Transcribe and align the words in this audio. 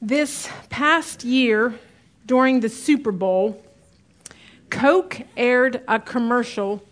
This 0.00 0.48
past 0.70 1.24
year, 1.24 1.74
during 2.24 2.60
the 2.60 2.68
Super 2.68 3.10
Bowl, 3.10 3.60
Coke 4.70 5.22
aired 5.36 5.82
a 5.88 5.98
commercial 5.98 6.84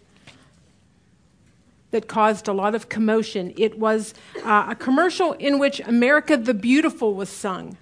that 1.93 2.09
caused 2.09 2.49
a 2.49 2.53
lot 2.53 2.75
of 2.75 2.89
commotion. 2.89 3.55
It 3.57 3.79
was 3.79 4.13
uh, 4.45 4.67
a 4.71 4.75
commercial 4.75 5.35
in 5.35 5.61
which 5.61 5.79
America 5.81 6.37
the 6.37 6.53
Beautiful 6.53 7.15
was 7.15 7.29
sung 7.29 7.79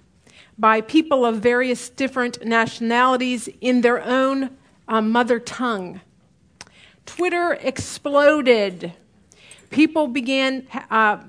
by 0.59 0.79
people 0.79 1.25
of 1.25 1.37
various 1.37 1.89
different 1.89 2.45
nationalities 2.45 3.49
in 3.61 3.81
their 3.81 4.03
own 4.03 4.55
uh, 4.87 5.01
mother 5.01 5.39
tongue. 5.39 6.01
Twitter 7.07 7.57
exploded. 7.61 8.93
People 9.71 10.07
began 10.07 10.67
uh, 10.91 11.23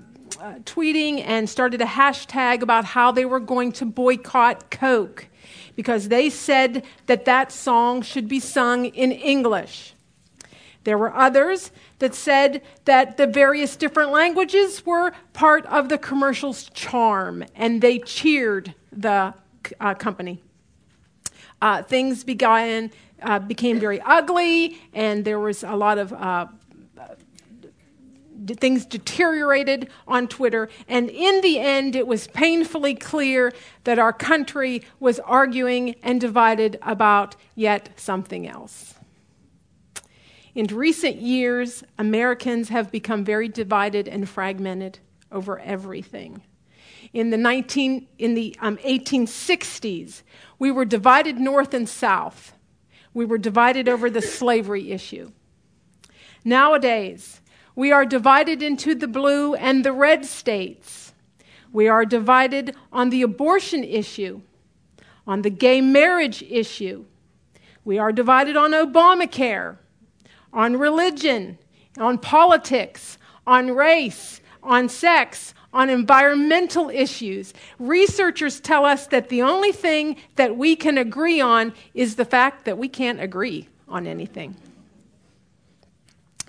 tweeting 0.64 1.22
and 1.24 1.48
started 1.48 1.80
a 1.80 1.86
hashtag 1.86 2.62
about 2.62 2.84
how 2.84 3.10
they 3.10 3.24
were 3.24 3.40
going 3.40 3.72
to 3.72 3.86
boycott 3.86 4.70
Coke 4.70 5.28
because 5.76 6.08
they 6.08 6.30
said 6.30 6.84
that 7.06 7.24
that 7.26 7.52
song 7.52 8.02
should 8.02 8.28
be 8.28 8.40
sung 8.40 8.86
in 8.86 9.12
English. 9.12 9.94
There 10.84 10.96
were 10.96 11.14
others 11.14 11.72
that 11.98 12.14
said 12.14 12.62
that 12.84 13.16
the 13.16 13.26
various 13.26 13.76
different 13.76 14.12
languages 14.12 14.86
were 14.86 15.12
part 15.32 15.66
of 15.66 15.88
the 15.88 15.98
commercial's 15.98 16.70
charm, 16.70 17.44
and 17.54 17.80
they 17.80 17.98
cheered 17.98 18.74
the 18.92 19.34
uh, 19.80 19.94
company. 19.94 20.42
Uh, 21.60 21.82
things 21.82 22.22
began, 22.22 22.90
uh, 23.22 23.38
became 23.38 23.80
very 23.80 24.00
ugly, 24.02 24.78
and 24.92 25.24
there 25.24 25.40
was 25.40 25.64
a 25.64 25.74
lot 25.74 25.98
of 25.98 26.12
uh, 26.12 26.46
things 28.54 28.86
deteriorated 28.86 29.88
on 30.06 30.28
Twitter. 30.28 30.68
And 30.88 31.10
in 31.10 31.40
the 31.40 31.58
end, 31.58 31.96
it 31.96 32.06
was 32.06 32.28
painfully 32.28 32.94
clear 32.94 33.52
that 33.84 33.98
our 33.98 34.12
country 34.12 34.82
was 35.00 35.18
arguing 35.20 35.96
and 36.02 36.20
divided 36.20 36.78
about 36.82 37.36
yet 37.54 37.90
something 37.96 38.46
else. 38.46 38.94
In 40.54 40.66
recent 40.68 41.16
years, 41.16 41.84
Americans 41.98 42.70
have 42.70 42.90
become 42.90 43.24
very 43.24 43.48
divided 43.48 44.08
and 44.08 44.26
fragmented 44.26 45.00
over 45.30 45.58
everything. 45.58 46.42
In 47.12 47.30
the, 47.30 47.36
19, 47.36 48.06
in 48.18 48.34
the 48.34 48.56
um, 48.60 48.78
1860s, 48.78 50.22
we 50.58 50.70
were 50.70 50.84
divided 50.84 51.38
north 51.38 51.74
and 51.74 51.88
south. 51.88 52.54
We 53.12 53.24
were 53.24 53.38
divided 53.38 53.88
over 53.88 54.08
the 54.08 54.22
slavery 54.22 54.92
issue. 54.92 55.32
Nowadays, 56.44 57.40
we 57.76 57.92
are 57.92 58.06
divided 58.06 58.62
into 58.62 58.94
the 58.94 59.06
blue 59.06 59.54
and 59.54 59.84
the 59.84 59.92
red 59.92 60.24
states. 60.24 61.12
We 61.72 61.88
are 61.88 62.06
divided 62.06 62.74
on 62.90 63.10
the 63.10 63.20
abortion 63.20 63.84
issue, 63.84 64.40
on 65.26 65.42
the 65.42 65.50
gay 65.50 65.82
marriage 65.82 66.42
issue. 66.42 67.04
We 67.84 67.98
are 67.98 68.12
divided 68.12 68.56
on 68.56 68.72
Obamacare, 68.72 69.76
on 70.54 70.78
religion, 70.78 71.58
on 71.98 72.16
politics, 72.16 73.18
on 73.46 73.72
race, 73.72 74.40
on 74.62 74.88
sex, 74.88 75.52
on 75.74 75.90
environmental 75.90 76.88
issues. 76.88 77.52
Researchers 77.78 78.58
tell 78.58 78.86
us 78.86 79.06
that 79.08 79.28
the 79.28 79.42
only 79.42 79.72
thing 79.72 80.16
that 80.36 80.56
we 80.56 80.76
can 80.76 80.96
agree 80.96 81.42
on 81.42 81.74
is 81.92 82.16
the 82.16 82.24
fact 82.24 82.64
that 82.64 82.78
we 82.78 82.88
can't 82.88 83.20
agree 83.20 83.68
on 83.86 84.06
anything. 84.06 84.56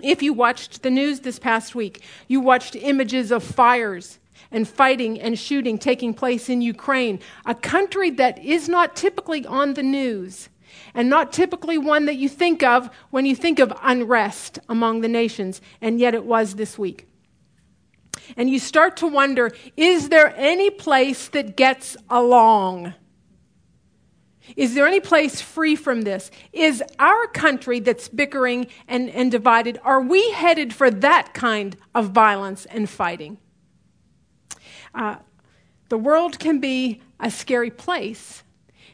If 0.02 0.22
you 0.22 0.32
watched 0.32 0.82
the 0.82 0.90
news 0.90 1.20
this 1.20 1.38
past 1.38 1.74
week, 1.74 2.02
you 2.28 2.40
watched 2.40 2.76
images 2.76 3.32
of 3.32 3.42
fires 3.42 4.18
and 4.50 4.66
fighting 4.66 5.20
and 5.20 5.38
shooting 5.38 5.78
taking 5.78 6.14
place 6.14 6.48
in 6.48 6.62
Ukraine, 6.62 7.20
a 7.44 7.54
country 7.54 8.10
that 8.10 8.38
is 8.38 8.68
not 8.68 8.96
typically 8.96 9.44
on 9.44 9.74
the 9.74 9.82
news 9.82 10.48
and 10.94 11.08
not 11.08 11.32
typically 11.32 11.78
one 11.78 12.06
that 12.06 12.16
you 12.16 12.28
think 12.28 12.62
of 12.62 12.90
when 13.10 13.26
you 13.26 13.34
think 13.34 13.58
of 13.58 13.72
unrest 13.82 14.58
among 14.68 15.00
the 15.00 15.08
nations, 15.08 15.60
and 15.80 15.98
yet 15.98 16.14
it 16.14 16.24
was 16.24 16.54
this 16.54 16.78
week. 16.78 17.06
And 18.36 18.50
you 18.50 18.58
start 18.58 18.96
to 18.98 19.06
wonder 19.06 19.52
is 19.76 20.08
there 20.08 20.34
any 20.36 20.70
place 20.70 21.28
that 21.28 21.56
gets 21.56 21.96
along? 22.08 22.94
Is 24.56 24.74
there 24.74 24.86
any 24.86 25.00
place 25.00 25.40
free 25.40 25.76
from 25.76 26.02
this? 26.02 26.30
Is 26.52 26.82
our 26.98 27.26
country 27.26 27.80
that's 27.80 28.08
bickering 28.08 28.68
and, 28.86 29.10
and 29.10 29.30
divided, 29.30 29.78
are 29.84 30.00
we 30.00 30.30
headed 30.32 30.72
for 30.72 30.90
that 30.90 31.34
kind 31.34 31.76
of 31.94 32.10
violence 32.10 32.66
and 32.66 32.88
fighting? 32.88 33.38
Uh, 34.94 35.16
the 35.88 35.98
world 35.98 36.38
can 36.38 36.60
be 36.60 37.02
a 37.20 37.30
scary 37.30 37.70
place 37.70 38.42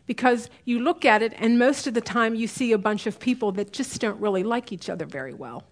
because 0.06 0.50
you 0.64 0.81
look 0.81 1.04
at 1.04 1.22
it 1.22 1.32
and 1.37 1.59
most 1.59 1.87
of 1.87 1.94
the 1.94 2.00
time 2.00 2.34
you 2.34 2.47
see 2.47 2.72
a 2.72 2.78
bunch 2.78 3.06
of 3.06 3.19
people 3.19 3.53
that 3.53 3.72
just 3.72 4.00
don't 4.00 4.20
really 4.20 4.43
like 4.43 4.72
each 4.72 4.88
other 4.91 5.06
very 5.06 5.34
well. 5.34 5.64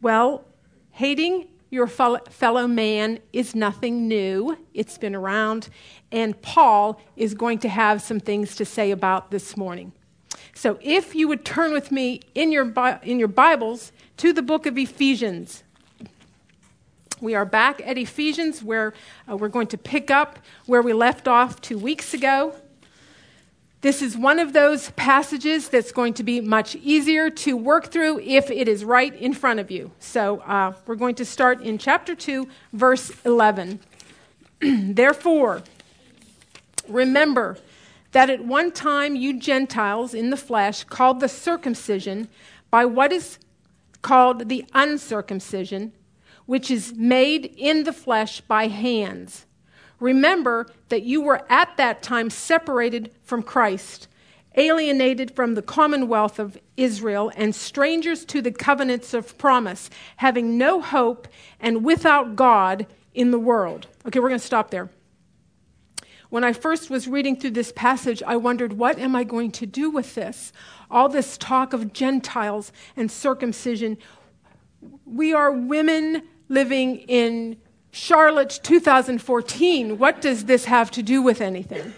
Well, 0.00 0.44
hating 0.90 1.48
your 1.70 1.86
fellow 1.86 2.66
man 2.66 3.18
is 3.32 3.54
nothing 3.54 4.08
new. 4.08 4.56
It's 4.72 4.96
been 4.96 5.14
around, 5.14 5.68
and 6.10 6.40
Paul 6.40 7.00
is 7.16 7.34
going 7.34 7.58
to 7.60 7.68
have 7.68 8.00
some 8.00 8.20
things 8.20 8.56
to 8.56 8.64
say 8.64 8.90
about 8.90 9.30
this 9.30 9.56
morning. 9.56 9.92
So, 10.54 10.78
if 10.80 11.14
you 11.14 11.28
would 11.28 11.44
turn 11.44 11.72
with 11.72 11.92
me 11.92 12.22
in 12.34 12.52
your, 12.52 12.72
in 13.02 13.18
your 13.18 13.28
Bibles 13.28 13.92
to 14.16 14.32
the 14.32 14.42
book 14.42 14.66
of 14.66 14.76
Ephesians. 14.76 15.62
We 17.20 17.34
are 17.34 17.44
back 17.44 17.80
at 17.84 17.98
Ephesians, 17.98 18.62
where 18.62 18.94
uh, 19.28 19.36
we're 19.36 19.48
going 19.48 19.66
to 19.68 19.78
pick 19.78 20.10
up 20.10 20.38
where 20.66 20.82
we 20.82 20.92
left 20.92 21.26
off 21.26 21.60
two 21.60 21.78
weeks 21.78 22.14
ago. 22.14 22.54
This 23.80 24.02
is 24.02 24.16
one 24.16 24.40
of 24.40 24.54
those 24.54 24.90
passages 24.90 25.68
that's 25.68 25.92
going 25.92 26.14
to 26.14 26.24
be 26.24 26.40
much 26.40 26.74
easier 26.74 27.30
to 27.30 27.56
work 27.56 27.92
through 27.92 28.18
if 28.20 28.50
it 28.50 28.66
is 28.66 28.84
right 28.84 29.14
in 29.14 29.32
front 29.32 29.60
of 29.60 29.70
you. 29.70 29.92
So 30.00 30.40
uh, 30.40 30.72
we're 30.86 30.96
going 30.96 31.14
to 31.16 31.24
start 31.24 31.62
in 31.62 31.78
chapter 31.78 32.16
2, 32.16 32.48
verse 32.72 33.12
11. 33.24 33.78
Therefore, 34.60 35.62
remember 36.88 37.56
that 38.10 38.28
at 38.28 38.44
one 38.44 38.72
time 38.72 39.14
you 39.14 39.38
Gentiles 39.38 40.12
in 40.12 40.30
the 40.30 40.36
flesh, 40.36 40.82
called 40.82 41.20
the 41.20 41.28
circumcision 41.28 42.26
by 42.70 42.84
what 42.84 43.12
is 43.12 43.38
called 44.02 44.48
the 44.48 44.64
uncircumcision, 44.74 45.92
which 46.46 46.68
is 46.68 46.94
made 46.94 47.54
in 47.56 47.84
the 47.84 47.92
flesh 47.92 48.40
by 48.40 48.66
hands 48.66 49.46
Remember 50.00 50.66
that 50.88 51.02
you 51.02 51.20
were 51.20 51.44
at 51.50 51.76
that 51.76 52.02
time 52.02 52.30
separated 52.30 53.10
from 53.22 53.42
Christ, 53.42 54.08
alienated 54.54 55.34
from 55.34 55.54
the 55.54 55.62
commonwealth 55.62 56.38
of 56.38 56.58
Israel, 56.76 57.32
and 57.36 57.54
strangers 57.54 58.24
to 58.26 58.40
the 58.40 58.52
covenants 58.52 59.12
of 59.14 59.36
promise, 59.38 59.90
having 60.16 60.56
no 60.56 60.80
hope 60.80 61.28
and 61.60 61.84
without 61.84 62.36
God 62.36 62.86
in 63.14 63.30
the 63.30 63.38
world. 63.38 63.86
Okay, 64.06 64.20
we're 64.20 64.28
going 64.28 64.40
to 64.40 64.46
stop 64.46 64.70
there. 64.70 64.88
When 66.30 66.44
I 66.44 66.52
first 66.52 66.90
was 66.90 67.08
reading 67.08 67.40
through 67.40 67.52
this 67.52 67.72
passage, 67.72 68.22
I 68.22 68.36
wondered, 68.36 68.74
what 68.74 68.98
am 68.98 69.16
I 69.16 69.24
going 69.24 69.50
to 69.52 69.66
do 69.66 69.90
with 69.90 70.14
this? 70.14 70.52
All 70.90 71.08
this 71.08 71.38
talk 71.38 71.72
of 71.72 71.92
Gentiles 71.92 72.70
and 72.96 73.10
circumcision. 73.10 73.96
We 75.06 75.32
are 75.32 75.50
women 75.50 76.22
living 76.48 76.96
in 76.96 77.56
Charlotte 77.90 78.60
2014, 78.62 79.98
what 79.98 80.20
does 80.20 80.44
this 80.44 80.66
have 80.66 80.90
to 80.92 81.02
do 81.02 81.22
with 81.22 81.40
anything? 81.40 81.94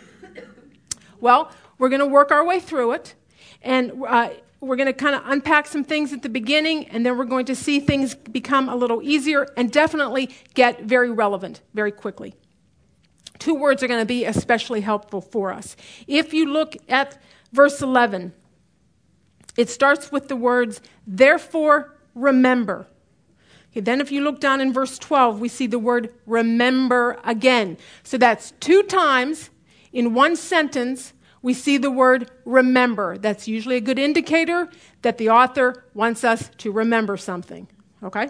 Well, 1.20 1.52
we're 1.78 1.88
going 1.88 2.00
to 2.00 2.06
work 2.06 2.30
our 2.30 2.44
way 2.44 2.60
through 2.60 2.92
it, 2.92 3.14
and 3.62 3.92
uh, 4.06 4.30
we're 4.60 4.76
going 4.76 4.86
to 4.86 4.92
kind 4.92 5.14
of 5.14 5.22
unpack 5.26 5.66
some 5.66 5.84
things 5.84 6.12
at 6.12 6.22
the 6.22 6.28
beginning, 6.28 6.88
and 6.88 7.04
then 7.04 7.16
we're 7.16 7.24
going 7.24 7.46
to 7.46 7.56
see 7.56 7.80
things 7.80 8.14
become 8.14 8.68
a 8.68 8.76
little 8.76 9.02
easier 9.02 9.46
and 9.56 9.70
definitely 9.70 10.30
get 10.54 10.82
very 10.82 11.10
relevant 11.10 11.62
very 11.74 11.92
quickly. 11.92 12.34
Two 13.38 13.54
words 13.54 13.82
are 13.82 13.88
going 13.88 14.00
to 14.00 14.06
be 14.06 14.24
especially 14.26 14.82
helpful 14.82 15.20
for 15.20 15.50
us. 15.50 15.76
If 16.06 16.34
you 16.34 16.46
look 16.46 16.76
at 16.88 17.20
verse 17.52 17.80
11, 17.80 18.34
it 19.56 19.68
starts 19.70 20.12
with 20.12 20.28
the 20.28 20.36
words, 20.36 20.80
therefore 21.06 21.96
remember. 22.14 22.86
Okay, 23.70 23.80
then, 23.80 24.00
if 24.00 24.10
you 24.10 24.22
look 24.22 24.40
down 24.40 24.60
in 24.60 24.72
verse 24.72 24.98
12, 24.98 25.40
we 25.40 25.48
see 25.48 25.66
the 25.66 25.78
word 25.78 26.12
remember 26.26 27.20
again. 27.24 27.76
So 28.02 28.18
that's 28.18 28.52
two 28.60 28.82
times 28.82 29.50
in 29.92 30.14
one 30.14 30.36
sentence 30.36 31.12
we 31.42 31.54
see 31.54 31.78
the 31.78 31.90
word 31.90 32.30
remember. 32.44 33.16
That's 33.16 33.48
usually 33.48 33.76
a 33.76 33.80
good 33.80 33.98
indicator 33.98 34.68
that 35.02 35.18
the 35.18 35.30
author 35.30 35.84
wants 35.94 36.22
us 36.24 36.50
to 36.58 36.70
remember 36.72 37.16
something. 37.16 37.66
Okay? 38.02 38.28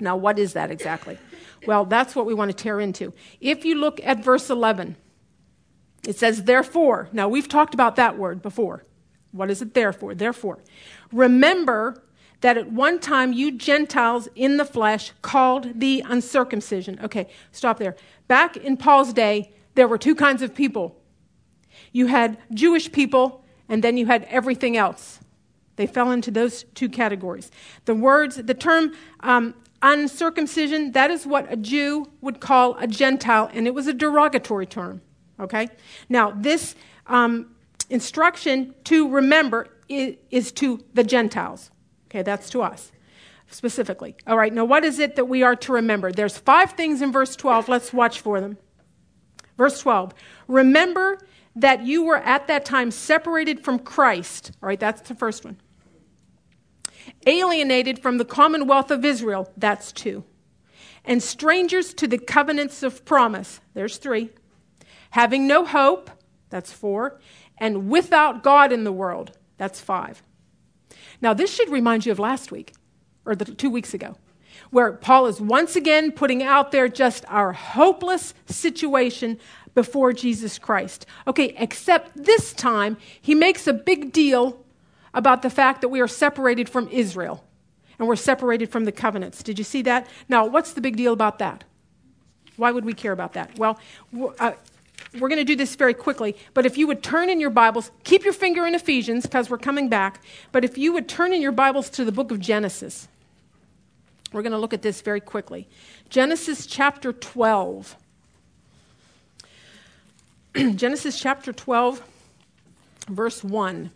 Now, 0.00 0.16
what 0.16 0.38
is 0.38 0.54
that 0.54 0.70
exactly? 0.70 1.18
Well, 1.66 1.84
that's 1.84 2.16
what 2.16 2.26
we 2.26 2.34
want 2.34 2.50
to 2.50 2.56
tear 2.56 2.80
into. 2.80 3.12
If 3.40 3.64
you 3.64 3.76
look 3.76 4.00
at 4.02 4.24
verse 4.24 4.50
11, 4.50 4.96
it 6.06 6.16
says, 6.16 6.44
therefore. 6.44 7.08
Now, 7.12 7.28
we've 7.28 7.48
talked 7.48 7.74
about 7.74 7.96
that 7.96 8.16
word 8.16 8.42
before. 8.42 8.84
What 9.32 9.50
is 9.50 9.62
it 9.62 9.74
there 9.74 9.92
for? 9.92 10.14
Therefore. 10.14 10.58
Remember 11.12 12.02
that 12.40 12.56
at 12.56 12.72
one 12.72 12.98
time 12.98 13.32
you 13.32 13.52
Gentiles 13.52 14.28
in 14.34 14.56
the 14.56 14.64
flesh 14.64 15.12
called 15.22 15.80
the 15.80 16.04
uncircumcision. 16.08 16.98
Okay, 17.02 17.28
stop 17.52 17.78
there. 17.78 17.96
Back 18.28 18.56
in 18.56 18.76
Paul's 18.76 19.12
day, 19.12 19.52
there 19.74 19.86
were 19.86 19.98
two 19.98 20.14
kinds 20.14 20.42
of 20.42 20.54
people 20.54 20.96
you 21.92 22.06
had 22.06 22.38
Jewish 22.52 22.90
people, 22.92 23.44
and 23.68 23.82
then 23.82 23.96
you 23.96 24.06
had 24.06 24.24
everything 24.24 24.76
else. 24.76 25.20
They 25.76 25.86
fell 25.86 26.10
into 26.10 26.30
those 26.30 26.64
two 26.74 26.88
categories. 26.88 27.50
The 27.84 27.94
words, 27.94 28.36
the 28.36 28.54
term 28.54 28.92
um, 29.20 29.54
uncircumcision, 29.82 30.92
that 30.92 31.10
is 31.10 31.26
what 31.26 31.50
a 31.50 31.56
Jew 31.56 32.10
would 32.20 32.40
call 32.40 32.76
a 32.78 32.86
Gentile, 32.86 33.50
and 33.52 33.66
it 33.66 33.74
was 33.74 33.86
a 33.86 33.92
derogatory 33.92 34.66
term. 34.66 35.00
Okay? 35.38 35.68
Now, 36.08 36.32
this 36.32 36.74
um, 37.06 37.54
instruction 37.88 38.74
to 38.84 39.08
remember 39.08 39.68
is, 39.88 40.16
is 40.30 40.52
to 40.52 40.84
the 40.94 41.02
Gentiles. 41.02 41.70
Okay, 42.10 42.22
that's 42.22 42.50
to 42.50 42.62
us 42.62 42.90
specifically. 43.50 44.16
All 44.26 44.36
right, 44.36 44.52
now 44.52 44.64
what 44.64 44.84
is 44.84 44.98
it 44.98 45.16
that 45.16 45.26
we 45.26 45.42
are 45.42 45.56
to 45.56 45.72
remember? 45.72 46.12
There's 46.12 46.38
five 46.38 46.72
things 46.72 47.02
in 47.02 47.12
verse 47.12 47.36
12. 47.36 47.68
Let's 47.68 47.92
watch 47.92 48.20
for 48.20 48.40
them. 48.40 48.58
Verse 49.56 49.80
12 49.80 50.14
Remember 50.48 51.18
that 51.56 51.84
you 51.84 52.04
were 52.04 52.16
at 52.16 52.46
that 52.46 52.64
time 52.64 52.90
separated 52.90 53.64
from 53.64 53.78
Christ. 53.78 54.52
All 54.62 54.68
right, 54.68 54.80
that's 54.80 55.02
the 55.02 55.14
first 55.14 55.44
one. 55.44 55.56
Alienated 57.26 57.98
from 57.98 58.18
the 58.18 58.24
commonwealth 58.24 58.90
of 58.90 59.04
Israel. 59.04 59.52
That's 59.56 59.92
two. 59.92 60.24
And 61.04 61.22
strangers 61.22 61.92
to 61.94 62.06
the 62.06 62.18
covenants 62.18 62.82
of 62.82 63.04
promise. 63.04 63.60
There's 63.74 63.96
three. 63.96 64.30
Having 65.10 65.46
no 65.46 65.64
hope. 65.64 66.10
That's 66.50 66.72
four. 66.72 67.20
And 67.58 67.90
without 67.90 68.42
God 68.42 68.72
in 68.72 68.84
the 68.84 68.92
world. 68.92 69.36
That's 69.56 69.80
five. 69.80 70.22
Now, 71.20 71.34
this 71.34 71.52
should 71.54 71.68
remind 71.68 72.06
you 72.06 72.12
of 72.12 72.18
last 72.18 72.50
week 72.50 72.72
or 73.24 73.34
the, 73.34 73.44
two 73.44 73.70
weeks 73.70 73.94
ago, 73.94 74.16
where 74.70 74.92
Paul 74.92 75.26
is 75.26 75.40
once 75.40 75.76
again 75.76 76.12
putting 76.12 76.42
out 76.42 76.72
there 76.72 76.88
just 76.88 77.24
our 77.28 77.52
hopeless 77.52 78.34
situation 78.46 79.38
before 79.74 80.12
Jesus 80.12 80.58
Christ. 80.58 81.06
Okay, 81.26 81.54
except 81.58 82.16
this 82.16 82.52
time 82.52 82.96
he 83.20 83.34
makes 83.34 83.66
a 83.66 83.72
big 83.72 84.12
deal 84.12 84.64
about 85.14 85.42
the 85.42 85.50
fact 85.50 85.80
that 85.80 85.88
we 85.88 86.00
are 86.00 86.08
separated 86.08 86.68
from 86.68 86.88
Israel 86.88 87.44
and 87.98 88.08
we're 88.08 88.16
separated 88.16 88.70
from 88.70 88.84
the 88.84 88.92
covenants. 88.92 89.42
Did 89.42 89.58
you 89.58 89.64
see 89.64 89.82
that? 89.82 90.06
Now, 90.28 90.46
what's 90.46 90.72
the 90.72 90.80
big 90.80 90.96
deal 90.96 91.12
about 91.12 91.38
that? 91.38 91.64
Why 92.56 92.70
would 92.72 92.84
we 92.84 92.94
care 92.94 93.12
about 93.12 93.34
that? 93.34 93.58
Well, 93.58 93.78
uh, 94.38 94.52
we're 95.18 95.28
going 95.28 95.40
to 95.40 95.44
do 95.44 95.56
this 95.56 95.74
very 95.74 95.94
quickly, 95.94 96.36
but 96.54 96.64
if 96.64 96.78
you 96.78 96.86
would 96.86 97.02
turn 97.02 97.28
in 97.28 97.40
your 97.40 97.50
Bibles, 97.50 97.90
keep 98.04 98.22
your 98.22 98.32
finger 98.32 98.66
in 98.66 98.74
Ephesians 98.74 99.26
because 99.26 99.50
we're 99.50 99.58
coming 99.58 99.88
back, 99.88 100.22
but 100.52 100.64
if 100.64 100.78
you 100.78 100.92
would 100.92 101.08
turn 101.08 101.32
in 101.32 101.42
your 101.42 101.52
Bibles 101.52 101.90
to 101.90 102.04
the 102.04 102.12
book 102.12 102.30
of 102.30 102.38
Genesis, 102.38 103.08
we're 104.32 104.42
going 104.42 104.52
to 104.52 104.58
look 104.58 104.72
at 104.72 104.82
this 104.82 105.00
very 105.00 105.20
quickly. 105.20 105.68
Genesis 106.08 106.64
chapter 106.64 107.12
12. 107.12 107.96
Genesis 110.76 111.18
chapter 111.18 111.52
12, 111.52 112.02
verse 113.08 113.42
1 113.42 113.90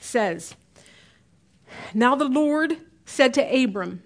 says, 0.00 0.54
Now 1.92 2.14
the 2.14 2.28
Lord 2.28 2.78
said 3.04 3.34
to 3.34 3.42
Abram, 3.42 4.02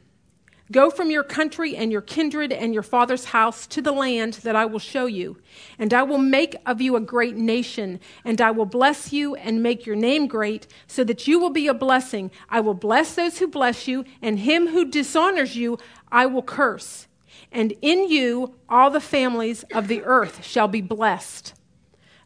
Go 0.70 0.88
from 0.88 1.10
your 1.10 1.24
country 1.24 1.74
and 1.74 1.90
your 1.90 2.00
kindred 2.00 2.52
and 2.52 2.72
your 2.72 2.84
father's 2.84 3.26
house 3.26 3.66
to 3.68 3.82
the 3.82 3.90
land 3.90 4.34
that 4.44 4.54
I 4.54 4.66
will 4.66 4.78
show 4.78 5.06
you. 5.06 5.36
And 5.78 5.92
I 5.92 6.04
will 6.04 6.18
make 6.18 6.54
of 6.64 6.80
you 6.80 6.94
a 6.94 7.00
great 7.00 7.36
nation, 7.36 7.98
and 8.24 8.40
I 8.40 8.52
will 8.52 8.66
bless 8.66 9.12
you 9.12 9.34
and 9.34 9.62
make 9.62 9.84
your 9.84 9.96
name 9.96 10.28
great, 10.28 10.68
so 10.86 11.02
that 11.04 11.26
you 11.26 11.40
will 11.40 11.50
be 11.50 11.66
a 11.66 11.74
blessing. 11.74 12.30
I 12.48 12.60
will 12.60 12.74
bless 12.74 13.16
those 13.16 13.38
who 13.38 13.48
bless 13.48 13.88
you, 13.88 14.04
and 14.22 14.38
him 14.38 14.68
who 14.68 14.84
dishonors 14.84 15.56
you 15.56 15.78
I 16.12 16.26
will 16.26 16.42
curse. 16.42 17.08
And 17.50 17.74
in 17.82 18.08
you 18.08 18.54
all 18.68 18.90
the 18.90 19.00
families 19.00 19.64
of 19.74 19.88
the 19.88 20.02
earth 20.04 20.44
shall 20.44 20.68
be 20.68 20.80
blessed. 20.80 21.54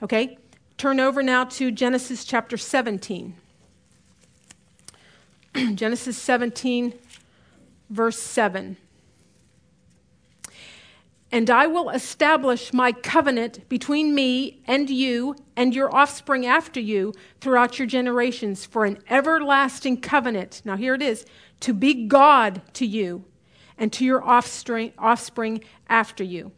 Okay? 0.03 0.37
Turn 0.77 1.01
over 1.01 1.23
now 1.23 1.45
to 1.45 1.71
Genesis 1.71 2.27
chapter 2.27 2.59
17. 2.59 3.37
Genesis 5.75 6.19
17 6.19 6.93
verse 7.91 8.19
7. 8.19 8.77
And 11.35 11.51
I 11.51 11.67
will 11.67 11.91
establish 11.91 12.73
my 12.73 12.93
covenant 12.93 13.69
between 13.69 14.15
me 14.15 14.63
and 14.67 14.89
you 14.89 15.35
and 15.57 15.75
your 15.75 15.93
offspring 15.93 16.47
after 16.47 16.79
you 16.79 17.13
throughout 17.41 17.77
your 17.77 17.89
generations 17.89 18.65
for 18.65 18.85
an 18.85 18.99
everlasting 19.11 20.01
covenant. 20.01 20.63
Now, 20.65 20.77
here 20.77 20.95
it 20.95 21.03
is 21.03 21.27
to 21.61 21.75
be 21.75 22.07
God 22.07 22.63
to 22.75 22.87
you 22.87 23.25
and 23.77 23.93
to 23.95 24.05
your 24.05 24.23
offspring, 24.23 24.93
offspring 24.97 25.65
after 25.89 26.23
you. 26.23 26.53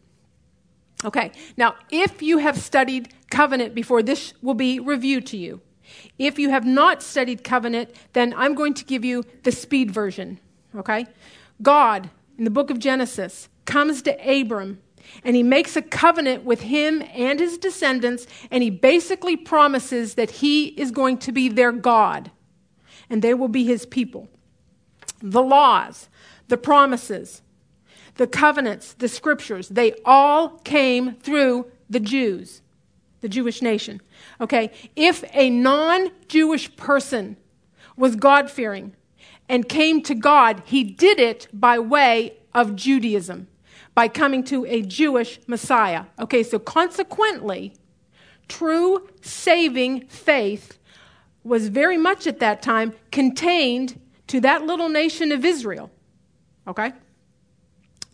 Okay, 1.07 1.33
now, 1.57 1.77
if 1.91 2.21
you 2.21 2.39
have 2.39 2.59
studied 2.59 3.15
covenant 3.31 3.75
before, 3.75 4.03
this 4.03 4.35
will 4.43 4.55
be 4.55 4.79
reviewed 4.79 5.27
to 5.29 5.39
you. 5.39 5.63
If 6.19 6.39
you 6.39 6.51
have 6.51 6.67
not 6.67 7.03
studied 7.03 7.45
covenant, 7.45 7.95
then 8.13 8.35
I'm 8.37 8.55
going 8.55 8.75
to 8.75 8.85
give 8.85 9.07
you 9.07 9.25
the 9.43 9.53
speed 9.53 9.91
version 9.91 10.39
okay? 10.75 11.07
God, 11.63 12.11
in 12.39 12.45
the 12.45 12.51
book 12.51 12.71
of 12.71 12.79
Genesis, 12.79 13.49
comes 13.65 14.03
to 14.03 14.13
Abram 14.13 14.81
and 15.23 15.37
he 15.37 15.43
makes 15.43 15.77
a 15.77 15.83
covenant 15.83 16.45
with 16.45 16.63
him 16.63 17.03
and 17.15 17.39
his 17.39 17.59
descendants, 17.59 18.27
and 18.51 18.63
he 18.63 18.71
basically 18.71 19.37
promises 19.37 20.15
that 20.15 20.31
he 20.31 20.67
is 20.69 20.91
going 20.91 21.19
to 21.19 21.33
be 21.33 21.49
their 21.49 21.73
God 21.73 22.31
and 23.09 23.23
they 23.23 23.35
will 23.35 23.49
be 23.49 23.65
his 23.65 23.87
people. 23.87 24.29
The 25.23 25.43
laws, 25.43 26.09
the 26.49 26.57
promises, 26.57 27.43
the 28.17 28.27
covenants, 28.27 28.95
the 28.95 29.09
scriptures, 29.09 29.69
they 29.69 29.95
all 30.05 30.59
came 30.61 31.15
through 31.17 31.71
the 31.89 32.01
Jews, 32.01 32.63
the 33.21 33.29
Jewish 33.29 33.63
nation. 33.63 34.01
Okay? 34.41 34.71
If 34.95 35.25
a 35.33 35.51
non 35.51 36.11
Jewish 36.29 36.75
person 36.77 37.37
was 37.97 38.17
God 38.17 38.51
fearing, 38.51 38.95
and 39.49 39.69
came 39.69 40.03
to 40.03 40.15
God, 40.15 40.63
he 40.67 40.83
did 40.83 41.19
it 41.19 41.49
by 41.53 41.79
way 41.79 42.37
of 42.55 42.75
Judaism, 42.77 43.49
by 43.95 44.09
coming 44.09 44.43
to 44.45 44.65
a 44.67 44.83
Jewish 44.83 45.39
Messiah. 45.47 46.07
Okay, 46.19 46.43
so 46.43 46.59
consequently, 46.59 47.75
true 48.49 49.09
saving 49.21 50.07
faith 50.07 50.79
was 51.45 51.69
very 51.69 51.97
much 51.97 52.27
at 52.27 52.41
that 52.41 52.63
time 52.63 52.93
contained 53.13 54.01
to 54.27 54.41
that 54.41 54.67
little 54.67 54.89
nation 54.89 55.31
of 55.31 55.45
Israel. 55.45 55.91
Okay? 56.67 56.93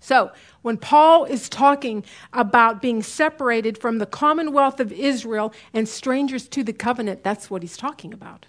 So, 0.00 0.32
when 0.62 0.76
Paul 0.76 1.24
is 1.24 1.48
talking 1.48 2.04
about 2.32 2.82
being 2.82 3.02
separated 3.02 3.78
from 3.78 3.98
the 3.98 4.06
commonwealth 4.06 4.80
of 4.80 4.92
Israel 4.92 5.54
and 5.72 5.88
strangers 5.88 6.48
to 6.48 6.64
the 6.64 6.72
covenant, 6.72 7.22
that's 7.22 7.48
what 7.48 7.62
he's 7.62 7.76
talking 7.76 8.12
about. 8.12 8.46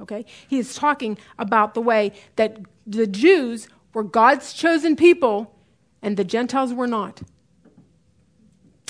Okay? 0.00 0.24
He 0.48 0.58
is 0.58 0.74
talking 0.74 1.18
about 1.38 1.74
the 1.74 1.80
way 1.80 2.12
that 2.36 2.58
the 2.86 3.06
Jews 3.06 3.68
were 3.92 4.02
God's 4.02 4.52
chosen 4.52 4.96
people 4.96 5.54
and 6.02 6.16
the 6.16 6.24
Gentiles 6.24 6.72
were 6.72 6.86
not. 6.86 7.22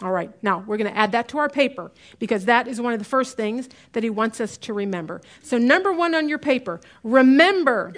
All 0.03 0.13
right, 0.13 0.33
now 0.43 0.65
we're 0.67 0.79
going 0.79 0.91
to 0.91 0.97
add 0.97 1.13
that 1.13 1.29
to 1.29 1.39
our 1.39 1.51
paper 1.51 1.93
because 2.19 2.47
that 2.47 2.67
is 2.67 2.81
one 2.81 2.95
of 2.95 2.99
the 2.99 3.05
first 3.05 3.37
things 3.37 3.69
that 3.93 4.03
he 4.03 4.09
wants 4.09 4.41
us 4.41 4.57
to 4.59 4.73
remember. 4.73 5.21
So, 5.43 5.59
number 5.59 5.93
one 5.93 6.15
on 6.15 6.27
your 6.27 6.39
paper, 6.39 6.81
remember 7.03 7.93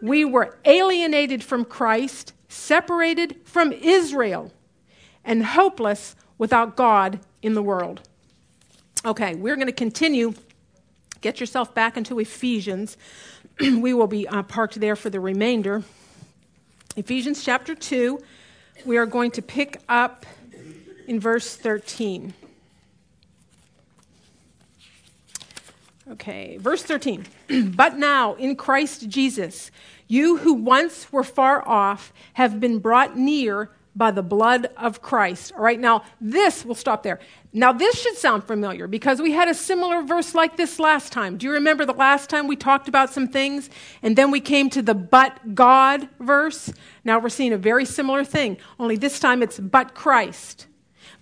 we 0.00 0.24
were 0.24 0.56
alienated 0.64 1.42
from 1.42 1.64
Christ, 1.64 2.32
separated 2.48 3.40
from 3.44 3.72
Israel, 3.72 4.52
and 5.24 5.44
hopeless 5.44 6.14
without 6.38 6.76
God 6.76 7.18
in 7.42 7.54
the 7.54 7.62
world. 7.62 8.02
Okay, 9.04 9.34
we're 9.34 9.56
going 9.56 9.66
to 9.66 9.72
continue 9.72 10.34
Get 11.20 11.40
yourself 11.40 11.74
back 11.74 11.96
into 11.96 12.18
Ephesians. 12.20 12.96
we 13.60 13.92
will 13.92 14.06
be 14.06 14.28
uh, 14.28 14.42
parked 14.44 14.80
there 14.80 14.96
for 14.96 15.10
the 15.10 15.20
remainder. 15.20 15.82
Ephesians 16.96 17.44
chapter 17.44 17.74
2, 17.74 18.20
we 18.84 18.96
are 18.96 19.06
going 19.06 19.30
to 19.32 19.42
pick 19.42 19.80
up 19.88 20.26
in 21.06 21.18
verse 21.18 21.56
13. 21.56 22.34
Okay, 26.12 26.56
verse 26.58 26.82
13. 26.82 27.26
but 27.74 27.98
now, 27.98 28.34
in 28.34 28.56
Christ 28.56 29.08
Jesus, 29.08 29.70
you 30.06 30.38
who 30.38 30.54
once 30.54 31.12
were 31.12 31.24
far 31.24 31.66
off 31.68 32.12
have 32.34 32.60
been 32.60 32.78
brought 32.78 33.16
near 33.16 33.70
by 33.94 34.10
the 34.12 34.22
blood 34.22 34.70
of 34.76 35.02
Christ. 35.02 35.52
All 35.56 35.62
right, 35.62 35.78
now 35.78 36.04
this, 36.20 36.64
we'll 36.64 36.76
stop 36.76 37.02
there. 37.02 37.18
Now, 37.52 37.72
this 37.72 37.98
should 38.00 38.16
sound 38.16 38.44
familiar 38.44 38.86
because 38.86 39.22
we 39.22 39.32
had 39.32 39.48
a 39.48 39.54
similar 39.54 40.02
verse 40.02 40.34
like 40.34 40.56
this 40.56 40.78
last 40.78 41.12
time. 41.12 41.38
Do 41.38 41.46
you 41.46 41.52
remember 41.52 41.86
the 41.86 41.94
last 41.94 42.28
time 42.28 42.46
we 42.46 42.56
talked 42.56 42.88
about 42.88 43.10
some 43.10 43.26
things 43.26 43.70
and 44.02 44.16
then 44.16 44.30
we 44.30 44.40
came 44.40 44.68
to 44.70 44.82
the 44.82 44.94
but 44.94 45.54
God 45.54 46.08
verse? 46.20 46.70
Now 47.04 47.18
we're 47.18 47.30
seeing 47.30 47.54
a 47.54 47.58
very 47.58 47.86
similar 47.86 48.22
thing, 48.22 48.58
only 48.78 48.96
this 48.96 49.18
time 49.18 49.42
it's 49.42 49.58
but 49.58 49.94
Christ. 49.94 50.66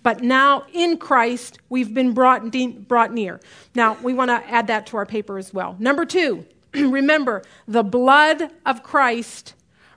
But 0.03 0.21
now 0.21 0.65
in 0.73 0.97
Christ, 0.97 1.59
we've 1.69 1.93
been 1.93 2.13
brought, 2.13 2.51
de- 2.51 2.67
brought 2.67 3.13
near. 3.13 3.39
Now, 3.73 3.97
we 4.01 4.13
want 4.13 4.29
to 4.29 4.49
add 4.49 4.67
that 4.67 4.85
to 4.87 4.97
our 4.97 5.05
paper 5.05 5.37
as 5.37 5.53
well. 5.53 5.75
Number 5.79 6.05
two, 6.05 6.45
remember, 6.73 7.43
the 7.67 7.83
blood 7.83 8.51
of 8.65 8.83
Christ 8.83 9.53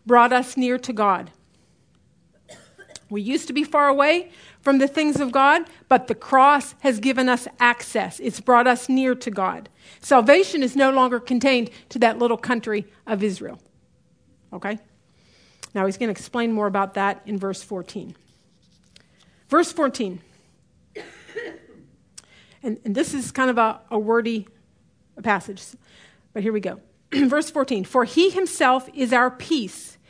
brought 0.06 0.32
us 0.32 0.56
near 0.56 0.78
to 0.78 0.92
God. 0.92 1.30
We 3.10 3.22
used 3.22 3.48
to 3.48 3.52
be 3.52 3.64
far 3.64 3.88
away, 3.88 4.30
from 4.62 4.78
the 4.78 4.88
things 4.88 5.20
of 5.20 5.32
God, 5.32 5.62
but 5.88 6.06
the 6.06 6.14
cross 6.14 6.74
has 6.80 6.98
given 7.00 7.28
us 7.28 7.48
access. 7.58 8.20
It's 8.20 8.40
brought 8.40 8.66
us 8.66 8.88
near 8.88 9.14
to 9.14 9.30
God. 9.30 9.68
Salvation 10.00 10.62
is 10.62 10.76
no 10.76 10.90
longer 10.90 11.18
contained 11.18 11.70
to 11.88 11.98
that 12.00 12.18
little 12.18 12.36
country 12.36 12.86
of 13.06 13.22
Israel. 13.22 13.58
Okay? 14.52 14.78
Now 15.74 15.86
he's 15.86 15.96
going 15.96 16.08
to 16.08 16.12
explain 16.12 16.52
more 16.52 16.66
about 16.66 16.94
that 16.94 17.22
in 17.26 17.38
verse 17.38 17.62
14. 17.62 18.14
Verse 19.48 19.72
14. 19.72 20.20
And, 22.62 22.78
and 22.84 22.94
this 22.94 23.14
is 23.14 23.32
kind 23.32 23.48
of 23.48 23.56
a, 23.56 23.80
a 23.90 23.98
wordy 23.98 24.46
passage, 25.22 25.62
but 26.34 26.42
here 26.42 26.52
we 26.52 26.60
go. 26.60 26.78
verse 27.10 27.50
14 27.50 27.84
For 27.84 28.04
he 28.04 28.28
himself 28.28 28.86
is 28.92 29.14
our 29.14 29.30
peace 29.30 29.89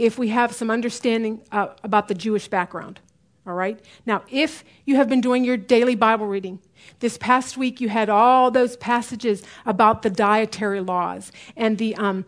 if 0.00 0.18
we 0.18 0.28
have 0.28 0.54
some 0.54 0.70
understanding 0.70 1.42
uh, 1.52 1.68
about 1.84 2.08
the 2.08 2.14
Jewish 2.14 2.48
background. 2.48 3.00
All 3.46 3.52
right? 3.52 3.78
Now, 4.06 4.22
if 4.30 4.64
you 4.86 4.96
have 4.96 5.10
been 5.10 5.20
doing 5.20 5.44
your 5.44 5.58
daily 5.58 5.94
Bible 5.94 6.26
reading, 6.26 6.58
this 7.00 7.18
past 7.18 7.58
week 7.58 7.82
you 7.82 7.90
had 7.90 8.08
all 8.08 8.50
those 8.50 8.78
passages 8.78 9.42
about 9.66 10.00
the 10.00 10.08
dietary 10.08 10.80
laws 10.80 11.30
and 11.54 11.76
the, 11.76 11.94
um, 11.96 12.24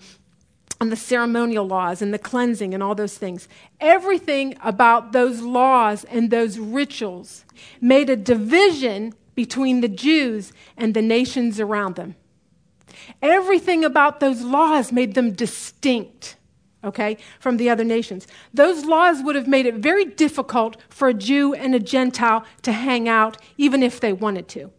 and 0.82 0.92
the 0.92 0.96
ceremonial 0.96 1.66
laws 1.66 2.02
and 2.02 2.12
the 2.12 2.18
cleansing 2.18 2.74
and 2.74 2.82
all 2.82 2.94
those 2.94 3.16
things. 3.16 3.48
Everything 3.80 4.54
about 4.62 5.12
those 5.12 5.40
laws 5.40 6.04
and 6.04 6.30
those 6.30 6.58
rituals 6.58 7.46
made 7.80 8.10
a 8.10 8.16
division 8.16 9.14
between 9.34 9.80
the 9.80 9.88
Jews 9.88 10.52
and 10.76 10.92
the 10.92 11.00
nations 11.00 11.58
around 11.58 11.96
them. 11.96 12.16
Everything 13.22 13.82
about 13.82 14.20
those 14.20 14.42
laws 14.42 14.92
made 14.92 15.14
them 15.14 15.32
distinct 15.32 16.36
okay, 16.84 17.16
from 17.38 17.56
the 17.56 17.70
other 17.70 17.84
nations. 17.84 18.26
Those 18.52 18.84
laws 18.84 19.22
would 19.22 19.36
have 19.36 19.46
made 19.46 19.66
it 19.66 19.76
very 19.76 20.04
difficult 20.04 20.76
for 20.88 21.08
a 21.08 21.14
Jew 21.14 21.54
and 21.54 21.74
a 21.74 21.80
Gentile 21.80 22.44
to 22.62 22.72
hang 22.72 23.08
out, 23.08 23.36
even 23.56 23.82
if 23.82 24.00
they 24.00 24.12
wanted 24.12 24.48
to. 24.48 24.70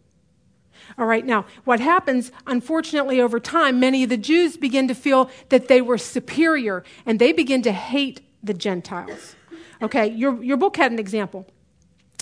All 0.98 1.06
right, 1.06 1.24
now, 1.24 1.46
what 1.64 1.80
happens, 1.80 2.30
unfortunately, 2.46 3.20
over 3.20 3.40
time, 3.40 3.80
many 3.80 4.04
of 4.04 4.10
the 4.10 4.16
Jews 4.16 4.56
begin 4.56 4.86
to 4.88 4.94
feel 4.94 5.30
that 5.48 5.68
they 5.68 5.80
were 5.80 5.98
superior 5.98 6.84
and 7.04 7.18
they 7.18 7.32
begin 7.32 7.62
to 7.62 7.72
hate 7.72 8.20
the 8.42 8.54
Gentiles. 8.54 9.34
Okay, 9.82 10.08
your, 10.08 10.42
your 10.42 10.56
book 10.56 10.76
had 10.76 10.92
an 10.92 10.98
example. 10.98 11.46